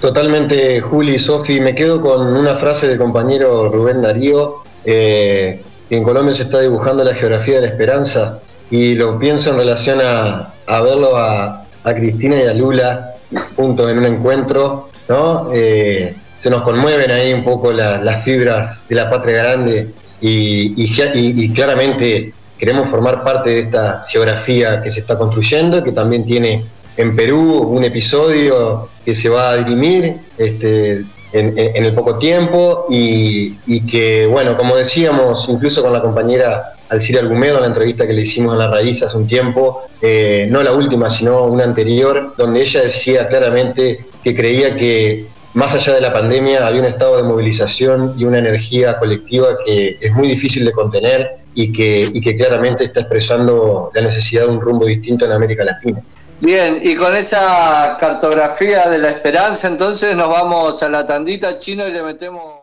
Totalmente, 0.00 0.80
Juli 0.80 1.14
y 1.16 1.18
Sofi. 1.18 1.60
Me 1.60 1.74
quedo 1.74 2.00
con 2.00 2.26
una 2.26 2.56
frase 2.56 2.88
del 2.88 2.98
compañero 2.98 3.68
Rubén 3.68 4.02
Darío. 4.02 4.62
Eh, 4.84 5.62
que 5.88 5.96
en 5.96 6.04
Colombia 6.04 6.34
se 6.34 6.42
está 6.42 6.60
dibujando 6.60 7.02
la 7.02 7.14
geografía 7.14 7.56
de 7.56 7.66
la 7.66 7.72
esperanza 7.72 8.40
y 8.70 8.94
lo 8.94 9.18
pienso 9.18 9.50
en 9.50 9.56
relación 9.56 10.00
a, 10.02 10.52
verlo 10.66 11.16
a, 11.16 11.64
Cristina 11.82 12.36
y 12.36 12.46
a 12.46 12.52
Lula 12.52 13.14
juntos 13.56 13.90
en 13.90 13.98
un 13.98 14.06
encuentro, 14.06 14.88
¿no? 15.08 15.50
Eh, 15.52 16.14
se 16.38 16.50
nos 16.50 16.62
conmueven 16.62 17.10
ahí 17.10 17.32
un 17.32 17.42
poco 17.42 17.72
las 17.72 18.24
fibras 18.24 18.86
de 18.88 18.94
la 18.94 19.10
patria 19.10 19.38
grande 19.38 19.90
y, 20.20 21.52
claramente 21.54 22.32
queremos 22.58 22.88
formar 22.88 23.22
parte 23.22 23.50
de 23.50 23.60
esta 23.60 24.04
geografía 24.08 24.82
que 24.82 24.90
se 24.90 25.00
está 25.00 25.16
construyendo, 25.16 25.82
que 25.82 25.92
también 25.92 26.24
tiene 26.24 26.64
en 26.96 27.14
Perú 27.14 27.68
un 27.70 27.84
episodio 27.84 28.88
que 29.04 29.14
se 29.14 29.28
va 29.28 29.50
a 29.50 29.56
dirimir 29.58 30.16
este, 30.36 31.04
en, 31.32 31.84
el 31.84 31.94
poco 31.94 32.18
tiempo 32.18 32.86
y, 32.88 33.80
que, 33.82 34.26
bueno, 34.26 34.56
como 34.56 34.76
decíamos, 34.76 35.46
incluso 35.48 35.82
con 35.82 35.92
la 35.92 36.00
compañera 36.00 36.72
Alcira 36.88 37.20
Argumedo 37.20 37.56
en 37.56 37.62
la 37.62 37.66
entrevista 37.68 38.06
que 38.06 38.12
le 38.12 38.22
hicimos 38.22 38.52
en 38.52 38.58
La 38.58 38.68
Raíz 38.68 39.02
hace 39.02 39.16
un 39.16 39.26
tiempo, 39.26 39.82
eh, 40.00 40.46
no 40.50 40.62
la 40.62 40.72
última, 40.72 41.10
sino 41.10 41.44
una 41.44 41.64
anterior, 41.64 42.34
donde 42.36 42.62
ella 42.62 42.82
decía 42.82 43.28
claramente 43.28 44.06
que 44.22 44.34
creía 44.34 44.74
que 44.74 45.26
más 45.54 45.74
allá 45.74 45.94
de 45.94 46.00
la 46.00 46.12
pandemia 46.12 46.66
había 46.66 46.80
un 46.80 46.86
estado 46.86 47.16
de 47.16 47.22
movilización 47.22 48.14
y 48.16 48.24
una 48.24 48.38
energía 48.38 48.96
colectiva 48.98 49.58
que 49.64 49.98
es 50.00 50.12
muy 50.12 50.28
difícil 50.28 50.64
de 50.64 50.72
contener 50.72 51.30
y 51.54 51.72
que, 51.72 52.08
y 52.12 52.20
que 52.20 52.36
claramente 52.36 52.84
está 52.84 53.00
expresando 53.00 53.90
la 53.92 54.02
necesidad 54.02 54.42
de 54.42 54.48
un 54.48 54.60
rumbo 54.60 54.86
distinto 54.86 55.24
en 55.24 55.32
América 55.32 55.64
Latina. 55.64 56.00
Bien, 56.40 56.78
y 56.80 56.94
con 56.94 57.16
esa 57.16 57.96
cartografía 57.98 58.88
de 58.88 58.98
la 58.98 59.10
esperanza, 59.10 59.66
entonces 59.66 60.14
nos 60.14 60.28
vamos 60.28 60.80
a 60.84 60.88
la 60.88 61.04
tandita 61.04 61.58
chino 61.58 61.86
y 61.88 61.90
le 61.90 62.02
metemos... 62.02 62.54